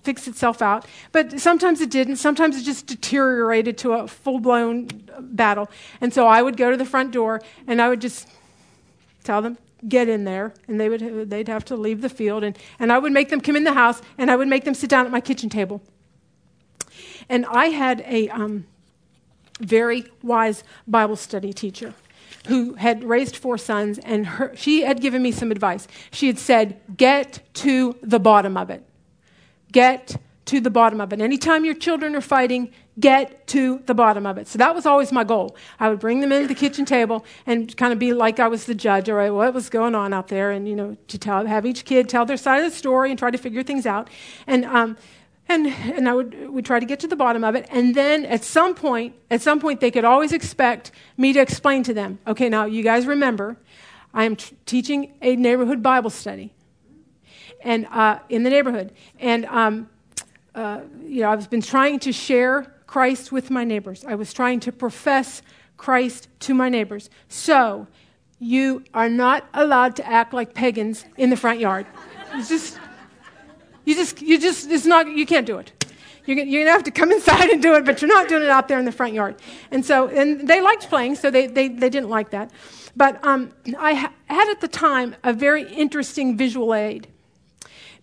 fix 0.04 0.28
itself 0.28 0.62
out. 0.62 0.86
But 1.12 1.40
sometimes 1.40 1.82
it 1.82 1.90
didn't. 1.90 2.18
Sometimes 2.18 2.56
it 2.56 2.64
just 2.64 2.86
deteriorated 2.86 3.78
to 3.80 3.94
a 3.94 4.08
full 4.08 4.40
blown 4.40 4.88
battle. 5.20 5.70
And 6.00 6.14
so 6.14 6.28
I 6.28 6.44
would 6.44 6.58
go 6.58 6.70
to 6.70 6.78
the 6.78 6.86
front 6.86 7.12
door 7.12 7.42
and 7.66 7.82
I 7.82 7.90
would 7.90 8.02
just 8.02 8.30
tell 9.24 9.42
them, 9.42 9.58
get 9.88 10.08
in 10.08 10.24
there. 10.24 10.54
And 10.68 10.80
they 10.80 10.90
would, 10.90 11.30
they'd 11.30 11.48
have 11.48 11.66
to 11.66 11.76
leave 11.76 12.02
the 12.02 12.10
field. 12.10 12.44
And, 12.44 12.58
and 12.80 12.92
I 12.92 13.00
would 13.00 13.12
make 13.12 13.30
them 13.30 13.42
come 13.42 13.56
in 13.56 13.64
the 13.64 13.74
house 13.74 14.02
and 14.18 14.32
I 14.32 14.36
would 14.36 14.48
make 14.48 14.64
them 14.64 14.74
sit 14.74 14.90
down 14.90 15.06
at 15.06 15.12
my 15.12 15.22
kitchen 15.22 15.50
table. 15.50 15.82
And 17.30 17.46
I 17.46 17.68
had 17.68 18.04
a 18.08 18.30
um, 18.30 18.66
very 19.60 20.06
wise 20.22 20.64
Bible 20.88 21.16
study 21.16 21.54
teacher 21.54 21.94
who 22.48 22.76
had 22.76 23.04
raised 23.04 23.36
four 23.36 23.58
sons, 23.58 24.00
and 24.00 24.26
her, 24.26 24.56
she 24.56 24.82
had 24.82 25.02
given 25.02 25.22
me 25.22 25.32
some 25.32 25.52
advice. 25.52 25.88
She 26.12 26.28
had 26.28 26.40
said, 26.40 26.80
Get 26.96 27.42
to 27.56 27.98
the 28.02 28.20
bottom 28.20 28.56
of 28.56 28.70
it. 28.70 28.84
Get 29.72 30.18
to 30.46 30.62
the 30.62 30.70
bottom 30.70 31.02
of 31.02 31.12
it. 31.12 31.20
Anytime 31.20 31.66
your 31.66 31.74
children 31.74 32.16
are 32.16 32.22
fighting, 32.22 32.72
get 33.00 33.46
to 33.48 33.82
the 33.86 33.94
bottom 33.94 34.26
of 34.26 34.38
it. 34.38 34.48
So 34.48 34.58
that 34.58 34.74
was 34.74 34.86
always 34.86 35.12
my 35.12 35.24
goal. 35.24 35.56
I 35.80 35.90
would 35.90 36.00
bring 36.00 36.20
them 36.20 36.32
into 36.32 36.48
the 36.48 36.56
kitchen 36.56 36.86
table 36.86 37.26
and 37.46 37.76
kind 37.78 37.94
of 37.94 38.00
be 38.00 38.14
like 38.14 38.40
I 38.40 38.48
was 38.48 38.66
the 38.66 38.74
judge, 38.74 39.10
all 39.10 39.16
right, 39.16 39.30
what 39.30 39.54
was 39.54 39.70
going 39.70 39.94
on 39.94 40.14
out 40.14 40.30
there? 40.30 40.52
And, 40.52 40.68
you 40.68 40.76
know, 40.76 40.98
to 41.08 41.18
tell, 41.18 41.46
have 41.46 41.66
each 41.66 41.86
kid 41.86 42.10
tell 42.10 42.26
their 42.26 42.38
side 42.38 42.64
of 42.64 42.72
the 42.72 42.76
story 42.76 43.12
and 43.12 43.20
try 43.20 43.30
to 43.30 43.38
figure 43.38 43.62
things 43.62 43.86
out. 43.86 44.10
And, 44.48 44.66
um, 44.66 44.98
and, 45.48 45.68
and 45.68 46.10
I 46.10 46.14
would, 46.14 46.50
would 46.50 46.66
try 46.66 46.80
to 46.80 46.86
get 46.86 47.00
to 47.02 47.08
the 47.08 47.16
bottom 47.16 47.44
of 47.44 47.56
it. 47.56 47.68
And 47.70 47.94
then 47.94 48.26
at 48.26 48.44
some 48.44 48.74
point, 48.74 49.16
at 49.30 49.42
some 49.42 49.60
point, 49.60 49.80
they 49.80 49.92
could 49.92 50.04
always 50.04 50.34
expect 50.34 50.92
me 51.18 51.34
to 51.34 51.40
explain 51.40 51.84
to 51.84 51.94
them, 51.94 52.20
okay, 52.26 52.50
now 52.50 52.66
you 52.66 52.84
guys 52.84 53.06
remember, 53.06 53.58
I 54.14 54.24
am 54.24 54.36
t- 54.36 54.56
teaching 54.66 55.14
a 55.22 55.36
neighborhood 55.36 55.84
Bible 55.84 56.10
study 56.10 56.54
and 57.62 57.86
uh, 57.92 58.20
in 58.30 58.44
the 58.44 58.50
neighborhood. 58.50 58.92
And, 59.20 59.46
um, 59.46 59.90
uh, 60.56 60.82
you 61.06 61.22
know, 61.22 61.30
I've 61.30 61.50
been 61.50 61.62
trying 61.62 62.00
to 62.00 62.12
share 62.12 62.74
Christ 62.88 63.32
with 63.32 63.52
my 63.52 63.64
neighbors. 63.64 64.04
I 64.06 64.16
was 64.16 64.34
trying 64.34 64.60
to 64.62 64.72
profess 64.72 65.42
Christ 65.78 66.28
to 66.42 66.54
my 66.54 66.70
neighbors. 66.70 67.10
So, 67.28 67.88
you 68.40 68.84
are 68.94 69.10
not 69.10 69.48
allowed 69.54 69.96
to 69.98 70.08
act 70.08 70.34
like 70.34 70.54
pagans 70.54 71.06
in 71.18 71.30
the 71.30 71.36
front 71.36 71.60
yard. 71.60 71.86
It's 72.34 72.50
just 72.50 72.80
you 73.88 73.96
just, 73.96 74.22
you 74.22 74.38
just, 74.38 74.70
it's 74.70 74.86
not, 74.86 75.08
you 75.08 75.26
can't 75.26 75.46
do 75.46 75.60
it. 75.60 75.72
You're, 76.26 76.36
going 76.36 76.66
to 76.66 76.72
have 76.72 76.84
to 76.84 76.92
come 76.92 77.10
inside 77.10 77.50
and 77.50 77.62
do 77.62 77.74
it, 77.76 77.86
but 77.86 78.02
you're 78.02 78.10
not 78.10 78.28
doing 78.28 78.44
it 78.44 78.50
out 78.50 78.68
there 78.68 78.78
in 78.78 78.84
the 78.84 78.92
front 78.92 79.14
yard. 79.14 79.38
And 79.72 79.86
so, 79.86 80.10
and 80.10 80.46
they 80.46 80.60
liked 80.60 80.90
playing, 80.90 81.16
so 81.16 81.32
they, 81.32 81.48
they, 81.48 81.70
they 81.70 81.90
didn't 81.90 82.10
like 82.10 82.32
that. 82.32 82.52
But 82.98 83.24
um, 83.26 83.54
I 83.80 83.94
ha- 83.94 84.14
had 84.26 84.50
at 84.50 84.60
the 84.60 84.68
time 84.68 85.16
a 85.24 85.32
very 85.32 85.64
interesting 85.72 86.36
visual 86.36 86.76
aid 86.76 87.08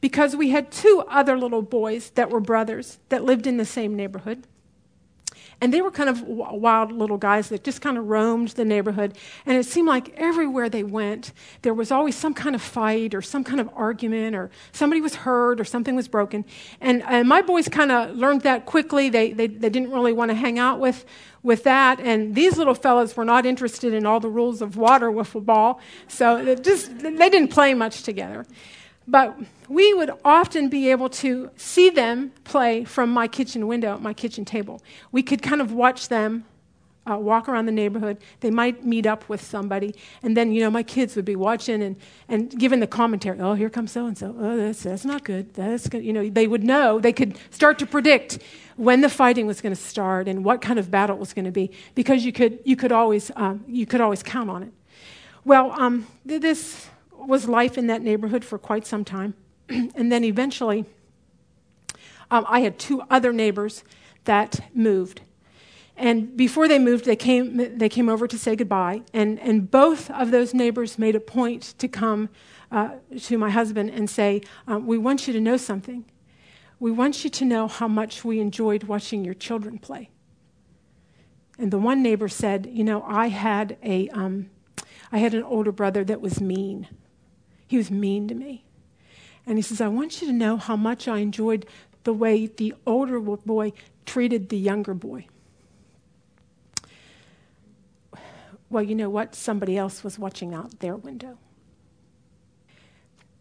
because 0.01 0.35
we 0.35 0.49
had 0.49 0.73
two 0.73 1.05
other 1.07 1.37
little 1.37 1.61
boys 1.61 2.09
that 2.15 2.31
were 2.31 2.41
brothers 2.41 2.99
that 3.11 3.23
lived 3.23 3.47
in 3.47 3.59
the 3.59 3.67
same 3.67 3.95
neighborhood. 3.95 4.47
And 5.65 5.73
they 5.73 5.81
were 5.81 5.91
kind 5.91 6.11
of 6.11 6.21
wild 6.21 6.93
little 6.93 7.17
guys 7.17 7.49
that 7.49 7.65
just 7.65 7.81
kind 7.81 7.97
of 7.97 8.05
roamed 8.05 8.49
the 8.49 8.67
neighborhood. 8.67 9.17
And 9.47 9.57
it 9.57 9.65
seemed 9.65 9.89
like 9.89 10.13
everywhere 10.15 10.69
they 10.69 10.83
went, 10.83 11.33
there 11.63 11.73
was 11.73 11.91
always 11.91 12.15
some 12.15 12.35
kind 12.35 12.55
of 12.55 12.61
fight 12.61 13.15
or 13.15 13.23
some 13.23 13.45
kind 13.45 13.63
of 13.63 13.71
argument 13.75 14.37
or 14.37 14.51
somebody 14.73 15.01
was 15.01 15.15
hurt 15.15 15.59
or 15.59 15.65
something 15.65 15.97
was 15.97 16.07
broken. 16.07 16.45
And, 16.83 17.03
and 17.05 17.27
my 17.27 17.41
boys 17.41 17.67
kind 17.71 17.91
of 17.91 18.15
learned 18.15 18.43
that 18.43 18.67
quickly. 18.67 19.09
They, 19.09 19.33
they, 19.33 19.47
they 19.47 19.71
didn't 19.71 19.91
really 19.91 20.13
want 20.13 20.33
to 20.33 20.35
hang 20.35 20.59
out 20.59 20.81
with, 20.81 21.07
with 21.43 21.65
that. 21.65 21.99
And 21.99 22.35
these 22.35 22.59
little 22.59 22.75
fellows 22.75 23.17
were 23.17 23.25
not 23.25 23.47
interested 23.47 23.95
in 23.95 24.05
all 24.05 24.21
the 24.21 24.29
rules 24.29 24.61
of 24.61 24.77
water 24.77 25.11
wiffle 25.11 25.43
ball. 25.43 25.81
So 26.09 26.57
just, 26.57 26.99
they 26.99 27.31
didn't 27.31 27.49
play 27.49 27.73
much 27.73 28.03
together. 28.03 28.45
But 29.07 29.37
we 29.69 29.93
would 29.95 30.11
often 30.25 30.69
be 30.69 30.91
able 30.91 31.11
to 31.11 31.51
see 31.57 31.91
them 31.91 32.33
play 32.45 32.85
from 32.85 33.11
my 33.11 33.29
kitchen 33.29 33.67
window 33.67 33.99
my 33.99 34.15
kitchen 34.15 34.45
table. 34.45 34.81
We 35.13 35.23
could 35.23 35.43
kind 35.43 35.61
of 35.61 35.73
watch 35.73 36.09
them 36.09 36.45
uh, 37.11 37.19
walk 37.19 37.49
around 37.49 37.67
the 37.67 37.73
neighborhood. 37.73 38.19
They 38.41 38.51
might 38.51 38.85
meet 38.85 39.07
up 39.07 39.29
with 39.29 39.43
somebody. 39.43 39.95
And 40.23 40.37
then, 40.37 40.53
you 40.53 40.61
know, 40.61 40.71
my 40.71 40.83
kids 40.83 41.17
would 41.17 41.25
be 41.25 41.37
watching 41.37 41.83
and, 41.83 41.97
and 42.29 42.51
giving 42.59 42.81
the 42.81 42.87
commentary. 42.87 43.39
Oh, 43.41 43.55
here 43.55 43.69
comes 43.69 43.93
so 43.93 44.07
and 44.07 44.17
so. 44.17 44.35
Oh, 44.39 44.57
that's, 44.57 44.83
that's 44.83 45.05
not 45.05 45.25
good. 45.25 45.53
That's 45.55 45.89
good. 45.89 46.03
You 46.05 46.13
know, 46.13 46.29
they 46.29 46.47
would 46.47 46.65
know. 46.65 46.99
They 46.99 47.13
could 47.13 47.39
start 47.51 47.79
to 47.81 47.87
predict 47.87 48.39
when 48.77 49.03
the 49.03 49.09
fighting 49.09 49.47
was 49.47 49.61
going 49.61 49.75
to 49.75 49.81
start 49.81 50.29
and 50.29 50.45
what 50.45 50.61
kind 50.61 50.79
of 50.79 50.91
battle 50.91 51.17
it 51.17 51.21
was 51.21 51.35
going 51.35 51.45
to 51.45 51.53
be 51.53 51.71
because 51.95 52.25
you 52.25 52.33
could, 52.33 52.59
you 52.65 52.77
could, 52.77 52.93
always, 52.93 53.31
um, 53.37 53.65
you 53.69 53.87
could 53.87 54.01
always 54.01 54.23
count 54.23 54.49
on 54.51 54.63
it. 54.63 54.73
Well, 55.45 55.73
um, 55.73 56.07
this 56.25 56.89
was 57.27 57.49
life 57.49 57.77
in 57.79 57.87
that 57.89 58.03
neighborhood 58.03 58.45
for 58.45 58.59
quite 58.59 58.87
some 58.87 59.05
time. 59.05 59.35
and 59.69 60.11
then 60.11 60.25
eventually, 60.25 60.85
um, 62.31 62.45
I 62.49 62.61
had 62.61 62.79
two 62.79 63.03
other 63.11 63.33
neighbors 63.33 63.85
that 64.25 64.61
moved. 64.75 65.21
And 65.97 66.37
before 66.37 66.67
they 66.67 66.79
moved, 66.79 67.05
they 67.05 67.17
came, 67.17 67.79
they 67.79 67.89
came 67.89 68.09
over 68.09 68.27
to 68.27 68.39
say 68.39 68.57
goodbye. 68.57 69.03
And, 69.13 69.39
and 69.41 69.71
both 69.71 70.11
of 70.11 70.31
those 70.31 70.53
neighbors 70.53 70.99
made 70.99 71.15
a 71.15 71.21
point 71.21 71.75
to 71.79 71.87
come 71.87 72.31
uh, 72.73 72.97
to 73.21 73.39
my 73.39 73.51
husband 73.51 73.91
and 73.91 74.11
say, 74.11 74.43
um, 74.67 74.87
We 74.87 74.99
want 74.99 75.27
you 75.27 75.33
to 75.33 75.41
know 75.41 75.57
something. 75.57 76.05
We 76.81 76.91
want 76.91 77.23
you 77.23 77.31
to 77.31 77.45
know 77.45 77.69
how 77.69 77.87
much 77.87 78.25
we 78.25 78.41
enjoyed 78.41 78.85
watching 78.85 79.25
your 79.25 79.35
children 79.35 79.79
play. 79.79 80.11
And 81.59 81.71
the 81.71 81.79
one 81.79 82.03
neighbor 82.03 82.29
said, 82.29 82.67
You 82.73 82.83
know, 82.83 83.05
I 83.07 83.29
had, 83.29 83.77
a, 83.85 84.09
um, 84.09 84.51
I 85.13 85.19
had 85.19 85.35
an 85.35 85.45
older 85.45 85.71
brother 85.71 86.03
that 86.05 86.21
was 86.21 86.41
mean. 86.41 86.89
He 87.67 87.77
was 87.77 87.91
mean 87.91 88.29
to 88.29 88.35
me. 88.35 88.65
And 89.47 89.59
he 89.59 89.63
says, 89.63 89.81
I 89.81 89.89
want 89.89 90.21
you 90.21 90.27
to 90.27 90.33
know 90.33 90.57
how 90.57 90.77
much 90.77 91.07
I 91.09 91.19
enjoyed 91.19 91.67
the 92.05 92.13
way 92.13 92.47
the 92.47 92.75
older 92.87 93.21
boy 93.21 93.73
treated 94.07 94.49
the 94.49 94.59
younger 94.59 94.95
boy. 94.95 95.27
Well, 98.71 98.83
you 98.83 98.95
know 98.95 99.11
what? 99.11 99.35
Somebody 99.35 99.77
else 99.77 100.03
was 100.03 100.19
watching 100.19 100.55
out 100.55 100.81
their 100.81 100.97
window. 100.97 101.39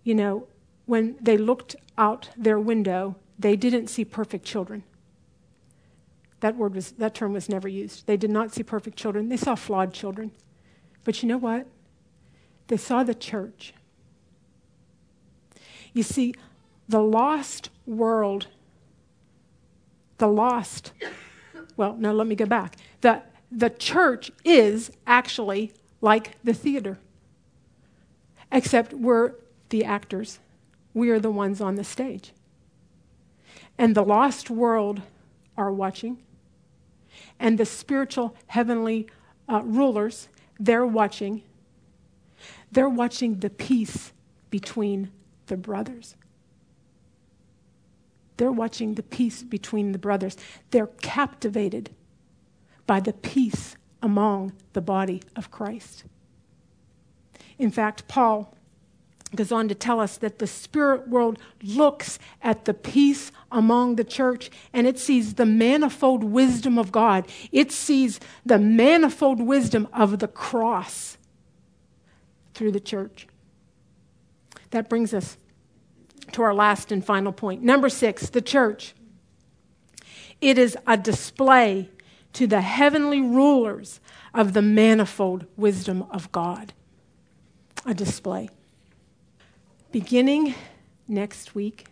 You 0.03 0.15
know, 0.15 0.47
when 0.85 1.15
they 1.21 1.37
looked 1.37 1.75
out 1.97 2.29
their 2.37 2.59
window, 2.59 3.15
they 3.39 3.55
didn't 3.55 3.87
see 3.87 4.05
perfect 4.05 4.45
children. 4.45 4.83
That 6.41 6.57
word 6.57 6.75
was 6.75 6.91
that 6.91 7.15
term 7.15 7.31
was 7.31 7.47
never 7.47 7.69
used. 7.69 8.05
They 8.05 8.17
did 8.17 8.29
not 8.29 8.53
see 8.53 8.63
perfect 8.63 8.97
children. 8.97 9.29
They 9.29 9.37
saw 9.37 9.55
flawed 9.55 9.93
children. 9.93 10.31
But 11.05 11.23
you 11.23 11.29
know 11.29 11.37
what? 11.37 11.67
They 12.67 12.77
saw 12.77 13.03
the 13.03 13.15
church. 13.15 13.73
You 15.93 16.03
see, 16.03 16.33
the 16.89 17.01
lost 17.01 17.69
world, 17.85 18.47
the 20.17 20.27
lost, 20.27 20.91
well, 21.77 21.95
no, 21.95 22.13
let 22.13 22.27
me 22.27 22.35
go 22.35 22.45
back. 22.45 22.75
The, 23.01 23.21
the 23.51 23.69
church 23.69 24.31
is 24.43 24.91
actually 25.05 25.71
like 26.01 26.37
the 26.43 26.53
theater, 26.53 26.97
except 28.51 28.93
we're 28.93 29.33
the 29.69 29.83
actors, 29.83 30.39
we 30.93 31.09
are 31.09 31.19
the 31.19 31.31
ones 31.31 31.61
on 31.61 31.75
the 31.75 31.83
stage. 31.83 32.33
And 33.77 33.95
the 33.95 34.03
lost 34.03 34.49
world 34.49 35.01
are 35.57 35.71
watching, 35.71 36.17
and 37.39 37.57
the 37.57 37.65
spiritual 37.65 38.35
heavenly 38.47 39.07
uh, 39.49 39.61
rulers, 39.63 40.29
they're 40.59 40.85
watching. 40.85 41.43
They're 42.71 42.89
watching 42.89 43.39
the 43.39 43.49
peace 43.49 44.11
between 44.49 45.11
the 45.53 45.57
brothers. 45.57 46.15
They're 48.37 48.51
watching 48.51 48.95
the 48.95 49.03
peace 49.03 49.43
between 49.43 49.91
the 49.91 49.99
brothers. 49.99 50.35
They're 50.71 50.87
captivated 50.87 51.91
by 52.87 52.99
the 52.99 53.13
peace 53.13 53.75
among 54.01 54.53
the 54.73 54.81
body 54.81 55.21
of 55.35 55.51
Christ. 55.51 56.05
In 57.59 57.69
fact, 57.69 58.07
Paul 58.07 58.55
goes 59.35 59.51
on 59.51 59.67
to 59.67 59.75
tell 59.75 59.99
us 59.99 60.17
that 60.17 60.39
the 60.39 60.47
spirit 60.47 61.07
world 61.07 61.37
looks 61.61 62.17
at 62.41 62.65
the 62.65 62.73
peace 62.73 63.31
among 63.51 63.95
the 63.95 64.03
church 64.03 64.49
and 64.73 64.87
it 64.87 64.97
sees 64.97 65.35
the 65.35 65.45
manifold 65.45 66.23
wisdom 66.23 66.79
of 66.79 66.91
God. 66.91 67.27
It 67.51 67.71
sees 67.71 68.19
the 68.43 68.57
manifold 68.57 69.39
wisdom 69.39 69.87
of 69.93 70.17
the 70.17 70.27
cross 70.27 71.17
through 72.55 72.71
the 72.71 72.79
church. 72.79 73.27
That 74.71 74.89
brings 74.89 75.13
us 75.13 75.37
to 76.33 76.41
our 76.41 76.53
last 76.53 76.91
and 76.91 77.03
final 77.03 77.31
point. 77.31 77.61
Number 77.63 77.89
six, 77.89 78.29
the 78.29 78.41
church. 78.41 78.93
It 80.41 80.57
is 80.57 80.77
a 80.85 80.97
display 80.97 81.89
to 82.33 82.47
the 82.47 82.61
heavenly 82.61 83.21
rulers 83.21 83.99
of 84.33 84.53
the 84.53 84.61
manifold 84.61 85.45
wisdom 85.55 86.03
of 86.11 86.31
God. 86.31 86.73
A 87.85 87.93
display. 87.93 88.49
Beginning 89.91 90.55
next 91.07 91.53
week, 91.53 91.87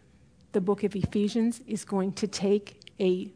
the 0.51 0.61
book 0.61 0.83
of 0.83 0.95
Ephesians 0.95 1.61
is 1.67 1.85
going 1.85 2.13
to 2.13 2.27
take 2.27 2.91
a 2.99 3.31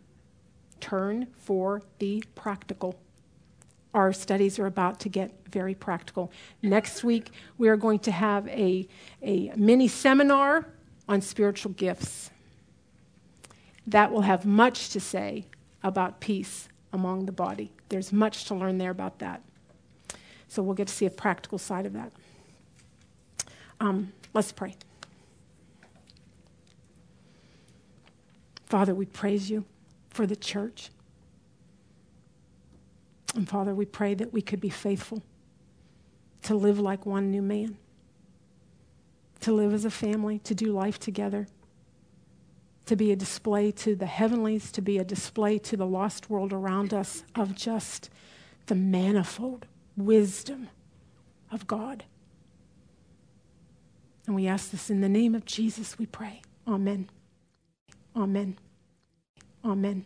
turn 0.79 1.27
for 1.37 1.81
the 1.99 2.23
practical. 2.33 2.99
Our 3.93 4.11
studies 4.11 4.59
are 4.59 4.65
about 4.65 4.99
to 5.01 5.09
get 5.09 5.31
very 5.49 5.75
practical. 5.75 6.31
Next 6.61 7.03
week, 7.03 7.31
we 7.57 7.69
are 7.69 7.77
going 7.77 7.99
to 7.99 8.11
have 8.11 8.47
a, 8.49 8.87
a 9.21 9.53
mini 9.55 9.87
seminar 9.87 10.67
on 11.07 11.21
spiritual 11.21 11.71
gifts. 11.73 12.31
That 13.87 14.11
will 14.11 14.21
have 14.21 14.45
much 14.45 14.89
to 14.89 14.99
say 14.99 15.45
about 15.83 16.19
peace 16.19 16.67
among 16.91 17.25
the 17.25 17.31
body. 17.31 17.71
There's 17.89 18.11
much 18.11 18.45
to 18.45 18.55
learn 18.55 18.77
there 18.77 18.89
about 18.91 19.19
that. 19.19 19.41
So 20.47 20.63
we'll 20.63 20.75
get 20.75 20.87
to 20.87 20.93
see 20.93 21.05
a 21.05 21.11
practical 21.11 21.57
side 21.57 21.85
of 21.85 21.93
that. 21.93 22.11
Um, 23.79 24.13
let's 24.33 24.51
pray. 24.51 24.75
Father, 28.65 28.95
we 28.95 29.05
praise 29.05 29.49
you 29.49 29.65
for 30.09 30.25
the 30.25 30.35
church. 30.35 30.89
And 33.35 33.47
Father, 33.47 33.75
we 33.75 33.85
pray 33.85 34.13
that 34.13 34.31
we 34.33 34.41
could 34.41 34.61
be 34.61 34.69
faithful 34.69 35.21
to 36.43 36.55
live 36.55 36.79
like 36.79 37.05
one 37.05 37.31
new 37.31 37.41
man, 37.41 37.77
to 39.41 39.51
live 39.51 39.73
as 39.73 39.85
a 39.85 39.91
family, 39.91 40.39
to 40.39 40.55
do 40.55 40.71
life 40.71 40.99
together, 40.99 41.47
to 42.85 42.95
be 42.95 43.11
a 43.11 43.15
display 43.15 43.71
to 43.71 43.95
the 43.95 44.05
heavenlies, 44.05 44.71
to 44.71 44.81
be 44.81 44.97
a 44.97 45.03
display 45.03 45.57
to 45.59 45.77
the 45.77 45.85
lost 45.85 46.29
world 46.29 46.53
around 46.53 46.93
us 46.93 47.23
of 47.35 47.55
just 47.55 48.09
the 48.67 48.75
manifold 48.75 49.65
wisdom 49.97 50.69
of 51.51 51.67
God. 51.67 52.03
And 54.25 54.35
we 54.35 54.47
ask 54.47 54.71
this 54.71 54.89
in 54.89 55.01
the 55.01 55.09
name 55.09 55.35
of 55.35 55.45
Jesus, 55.45 55.97
we 55.99 56.05
pray. 56.05 56.41
Amen. 56.67 57.09
Amen. 58.15 58.57
Amen. 59.63 60.05